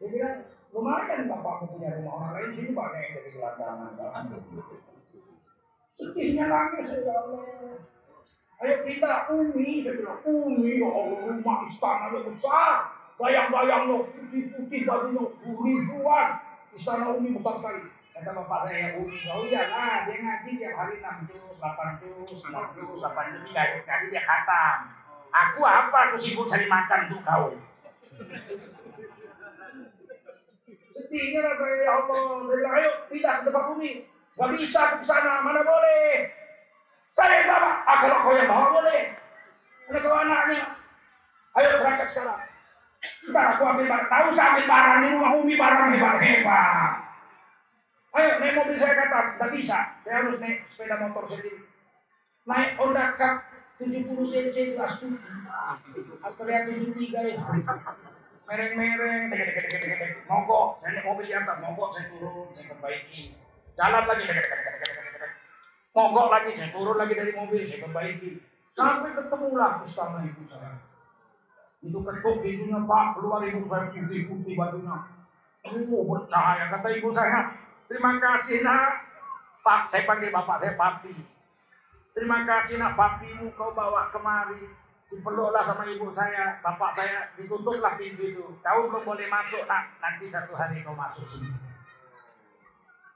Dia 0.01 0.07
bilang, 0.09 0.37
lumayan 0.73 1.29
bapakku 1.29 1.77
punya 1.77 1.93
rumah 2.01 2.25
orang 2.25 2.33
lain 2.41 2.57
sini 2.57 2.71
banyak 2.73 3.01
yang 3.05 3.13
jadi 3.13 3.29
gelandangan. 3.37 4.33
Sedihnya 5.93 6.49
nangis 6.49 6.89
ya 6.89 7.13
Allah. 7.21 7.45
Ayo 8.65 8.75
kita 8.81 9.29
umi, 9.29 9.85
saya 9.85 9.93
bilang 9.93 10.25
umi 10.25 10.81
ya 10.81 10.89
Allah 10.89 11.21
rumah 11.29 11.61
istana 11.69 12.17
besar. 12.25 12.97
Bayang-bayang 13.21 13.93
lo 13.93 14.09
putih-putih 14.09 14.89
bajunya 14.89 15.21
ribuan. 15.45 16.50
Istana 16.71 17.11
umi 17.11 17.35
besar 17.35 17.55
sekali. 17.59 17.81
Kata 18.11 18.31
bapak 18.35 18.67
saya 18.67 18.99
umi, 18.99 19.23
oh 19.31 19.43
iya 19.47 19.71
lah 19.71 20.03
dia 20.05 20.19
ngaji 20.19 20.51
tiap 20.59 20.75
hari 20.75 20.99
6 20.99 21.31
juz, 21.31 21.55
8 21.57 21.99
juz, 22.03 22.27
9 22.43 22.75
juz, 22.75 22.99
8 23.01 23.33
juz, 23.33 23.43
3 23.49 23.71
juz 23.71 23.81
sekali 23.81 24.05
dia 24.11 24.21
khatam. 24.23 24.77
Aku 25.31 25.63
apa? 25.63 26.11
Aku 26.11 26.15
sibuk 26.19 26.45
cari 26.45 26.67
makan 26.67 27.07
untuk 27.07 27.23
kau. 27.23 27.55
Sedihnya 30.91 31.39
lah 31.39 31.55
saya, 31.55 31.75
ya 31.87 31.91
Allah. 32.03 32.23
Saya 32.45 32.55
bilang, 32.59 32.75
ayo 32.75 32.89
pindah 33.07 33.33
ke 33.39 33.41
tempat 33.47 33.63
bumi. 33.71 33.91
Gak 34.35 34.49
bisa 34.59 34.81
ke 34.99 35.05
sana, 35.07 35.43
mana 35.43 35.63
boleh. 35.63 36.35
Saya 37.15 37.43
yang 37.43 37.47
bawa. 37.47 37.71
Ah, 37.87 37.95
kau 38.03 38.35
yang 38.35 38.51
bawa 38.51 38.65
boleh. 38.75 39.01
Ada 39.87 39.99
kau 40.03 40.19
anaknya. 40.19 40.63
Ayo 41.55 41.67
berangkat 41.79 42.07
sekarang. 42.11 42.50
Ntar 43.01 43.45
aku 43.57 43.63
ambil 43.65 43.85
barang. 43.89 44.09
Tahu 44.09 44.27
saya 44.33 44.47
ambil 44.53 44.65
barang 44.69 44.99
di 45.01 45.07
rumah 45.13 45.31
Umi 45.41 45.53
barang 45.57 45.89
hebat-hebat. 45.97 46.93
Ayo 48.11 48.29
naik 48.43 48.55
mobil 48.59 48.75
saya 48.75 48.93
kata, 48.99 49.19
tidak 49.39 49.49
bisa. 49.55 49.79
Saya 50.03 50.15
harus 50.19 50.37
naik 50.43 50.67
sepeda 50.67 50.99
motor 50.99 51.23
sendiri. 51.31 51.63
Naik 52.43 52.75
Honda 52.75 53.15
Cup 53.15 53.47
70 53.79 54.03
cc 54.29 54.55
kelas 54.75 54.93
7. 54.99 55.15
Astrea 56.19 56.67
73 56.67 56.91
itu. 57.07 57.53
Mereng-mereng, 58.51 59.31
mogok. 60.27 60.83
Saya 60.83 60.99
naik 60.99 61.07
mobil 61.07 61.25
di 61.31 61.33
atas, 61.33 61.57
mogok 61.63 61.89
saya 61.95 62.05
turun, 62.11 62.51
saya 62.51 62.67
perbaiki. 62.67 63.31
Jalan 63.79 64.03
lagi, 64.03 64.23
mogok 65.95 66.27
lagi, 66.27 66.51
saya 66.51 66.69
turun 66.75 66.99
lagi 66.99 67.13
dari 67.15 67.31
mobil, 67.31 67.63
saya 67.63 67.79
perbaiki. 67.87 68.31
Sampai 68.75 69.15
ketemulah 69.15 69.79
istana 69.87 70.27
ibu 70.27 70.43
saya. 70.51 70.90
Itu 71.81 71.97
ketuk 72.05 72.45
pintunya 72.45 72.77
Pak, 72.85 73.17
keluar 73.17 73.41
ibu 73.41 73.65
saya 73.65 73.89
putih-putih 73.89 74.53
bajunya. 74.53 74.97
Oh, 75.65 76.03
bercahaya, 76.05 76.69
kata 76.69 76.87
ibu 76.97 77.09
saya. 77.09 77.53
Terima 77.89 78.21
kasih 78.21 78.61
nak. 78.61 79.01
Pak, 79.61 79.93
saya 79.93 80.05
panggil 80.09 80.33
bapak 80.33 80.57
saya 80.61 80.73
papi. 80.73 81.13
Terima 82.17 82.45
kasih 82.45 82.81
nak 82.81 82.97
papimu 82.97 83.53
kau 83.53 83.73
bawa 83.73 84.09
kemari. 84.09 84.65
Dipeluklah 85.11 85.61
sama 85.67 85.83
ibu 85.91 86.07
saya, 86.15 86.57
bapak 86.63 86.95
saya, 86.95 87.29
ditutuplah 87.35 87.99
pintu 87.99 88.23
itu. 88.25 88.45
Kau 88.63 88.87
belum 88.87 89.03
boleh 89.03 89.27
masuk 89.27 89.67
nak, 89.67 89.91
nanti 89.99 90.25
satu 90.31 90.55
hari 90.55 90.81
kau 90.81 90.95
masuk 90.95 91.25
sini. 91.27 91.51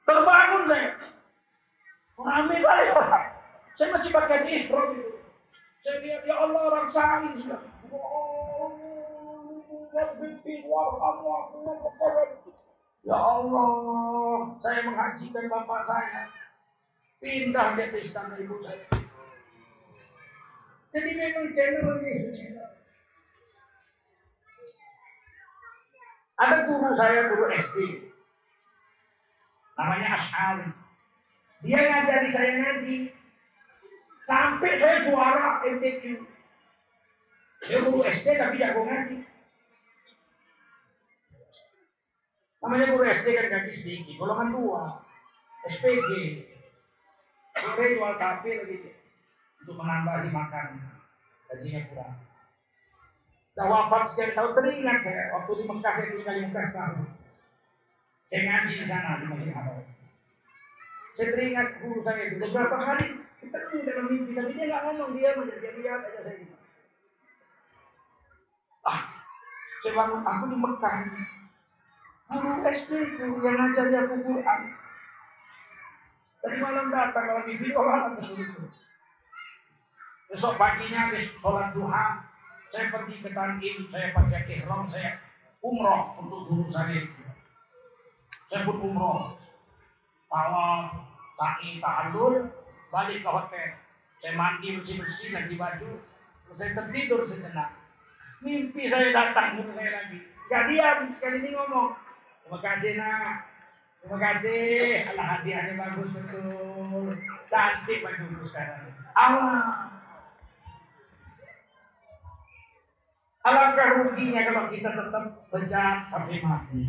Terbangun 0.06 0.70
saya. 0.70 0.92
Ramai 2.16 2.60
balik 2.62 2.90
orang. 2.94 3.28
Saya 3.76 3.92
masih 3.92 4.12
pakai 4.14 4.48
ihram 4.48 4.96
itu. 4.96 5.12
Saya 5.84 5.98
lihat 6.02 6.22
ya 6.24 6.36
Allah 6.46 6.62
orang 6.72 6.88
saling 6.88 7.36
sudah. 7.42 7.62
Ya 13.06 13.16
Allah, 13.16 13.72
saya 14.60 14.84
menghajikan 14.84 15.48
bapak 15.48 15.82
saya. 15.88 16.28
Pindah 17.24 17.80
dia 17.80 17.88
ke 17.88 18.04
istana 18.04 18.36
ibu 18.36 18.60
saya. 18.60 18.84
Jadi 20.92 21.12
memang 21.16 21.48
channel. 21.56 21.96
Ada 26.36 26.68
guru 26.68 26.92
saya, 26.92 27.32
guru 27.32 27.48
SD. 27.56 28.12
Namanya 29.80 30.20
Ash'ari. 30.20 30.68
Dia 31.64 31.80
ngajari 31.80 32.30
saya 32.36 32.52
ngaji. 32.60 32.98
Sampai 34.28 34.76
saya 34.76 35.08
juara 35.08 35.64
MTQ. 35.64 36.20
Dia 37.64 37.80
guru 37.80 38.04
SD 38.04 38.28
tapi 38.36 38.60
jago 38.60 38.84
ngaji. 38.84 39.35
Namanya 42.66 42.98
guru 42.98 43.06
SD 43.06 43.38
kan 43.38 43.46
gaji 43.46 43.72
sedikit, 43.78 44.18
golongan 44.18 44.50
dua. 44.58 45.06
SPG. 45.70 46.10
Sore 47.62 47.86
jual 47.94 48.14
kafe 48.18 48.58
lagi 48.58 48.90
untuk 49.62 49.78
menambahi 49.78 50.34
makan. 50.34 50.82
Gajinya 51.46 51.82
kurang. 51.94 52.18
Dah 53.54 53.70
wafat 53.70 54.10
sekian 54.10 54.34
tahun 54.34 54.58
teringat 54.58 55.00
saya 55.06 55.32
waktu 55.38 55.52
di 55.62 55.64
Mekah 55.70 55.94
saya 55.94 56.10
tinggal 56.10 56.36
di 56.36 56.42
Mekah 56.50 56.66
setahun. 56.66 57.08
Saya 58.26 58.42
ngaji 58.50 58.74
di 58.82 58.86
sana 58.90 59.22
di 59.22 59.54
Haram. 59.54 59.86
Saya 61.14 61.28
teringat 61.38 61.68
guru 61.86 62.02
saya 62.02 62.34
itu 62.34 62.42
beberapa 62.50 62.78
kali 62.82 63.08
kita 63.46 63.58
ketemu 63.62 63.82
dalam 63.86 64.06
mimpi 64.10 64.32
tapi 64.34 64.52
dia 64.58 64.66
nggak 64.74 64.84
ngomong 64.90 65.10
dia 65.14 65.30
dia 65.38 65.72
lihat 65.78 66.02
aja 66.02 66.20
saya 66.26 66.36
gitu. 66.42 66.58
Ah, 68.90 69.02
saya 69.86 69.94
bangun 69.94 70.22
aku 70.26 70.44
di 70.50 70.58
Mekah. 70.58 70.98
Guru 72.26 72.52
SD 72.66 73.22
guru 73.22 73.38
yang 73.46 73.58
ngajar 73.62 73.94
aku 73.94 74.16
Quran. 74.26 74.62
Tadi 76.42 76.58
malam 76.62 76.90
datang 76.90 77.46
mimpi 77.46 77.70
oh 77.74 77.86
malam 77.86 78.18
itu. 78.18 78.66
Besok 80.30 80.58
paginya 80.58 81.10
habis 81.10 81.30
sholat 81.38 81.74
duha, 81.78 82.26
saya 82.74 82.90
pergi 82.90 83.22
ke 83.22 83.30
Tanjim, 83.30 83.78
saya 83.94 84.10
pakai 84.10 84.50
ihram, 84.58 84.90
saya 84.90 85.22
umroh 85.62 86.18
untuk 86.18 86.50
guru 86.50 86.66
saya. 86.66 87.06
Saya 88.50 88.66
pun 88.66 88.82
umroh. 88.82 89.38
Tawaf, 90.26 90.92
sa'i, 91.38 91.78
tahallul, 91.78 92.50
balik 92.90 93.22
ke 93.22 93.30
hotel. 93.30 93.70
Saya 94.20 94.34
mandi 94.34 94.82
bersih-bersih, 94.82 95.30
ganti 95.30 95.56
baju, 95.56 95.92
terus 96.46 96.58
saya 96.58 96.74
tertidur 96.74 97.22
sejenak. 97.22 97.70
Mimpi 98.42 98.90
saya 98.90 99.14
datang 99.14 99.62
guru 99.62 99.78
saya 99.78 100.04
lagi. 100.04 100.20
Gak 100.46 100.66
diam, 100.70 101.10
sekali 101.14 101.42
ini 101.42 101.50
ngomong. 101.54 102.05
Terima 102.46 102.62
kasih 102.62 102.92
nak. 103.02 103.50
Terima 104.06 104.18
kasih. 104.22 105.02
Allah 105.10 105.26
hadiahnya 105.34 105.74
bagus 105.82 106.14
betul. 106.14 107.18
Cantik 107.50 108.06
bajumu 108.06 108.46
sekarang. 108.46 108.94
Allah. 109.18 109.90
Alangkah 113.42 113.90
ruginya 113.98 114.46
kalau 114.46 114.70
kita 114.70 114.90
tetap 114.94 115.26
bejat 115.50 115.98
sampai 116.06 116.38
mati. 116.46 116.86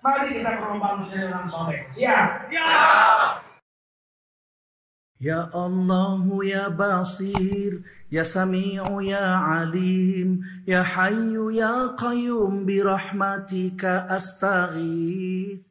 Mari 0.00 0.28
kita 0.32 0.56
berlomba 0.56 0.96
menjadi 0.96 1.28
orang 1.28 1.44
soleh. 1.44 1.84
Siap. 1.92 2.48
Siap. 2.48 3.44
Ya 5.20 5.48
Allah 5.52 6.20
ya 6.40 6.64
Basir 6.72 7.84
يا 8.14 8.22
سميع 8.22 8.84
يا 9.02 9.26
عليم 9.26 10.40
يا 10.66 10.82
حي 10.82 11.34
يا 11.52 11.86
قيوم 11.86 12.66
برحمتك 12.66 13.84
أستغيث. 13.84 15.64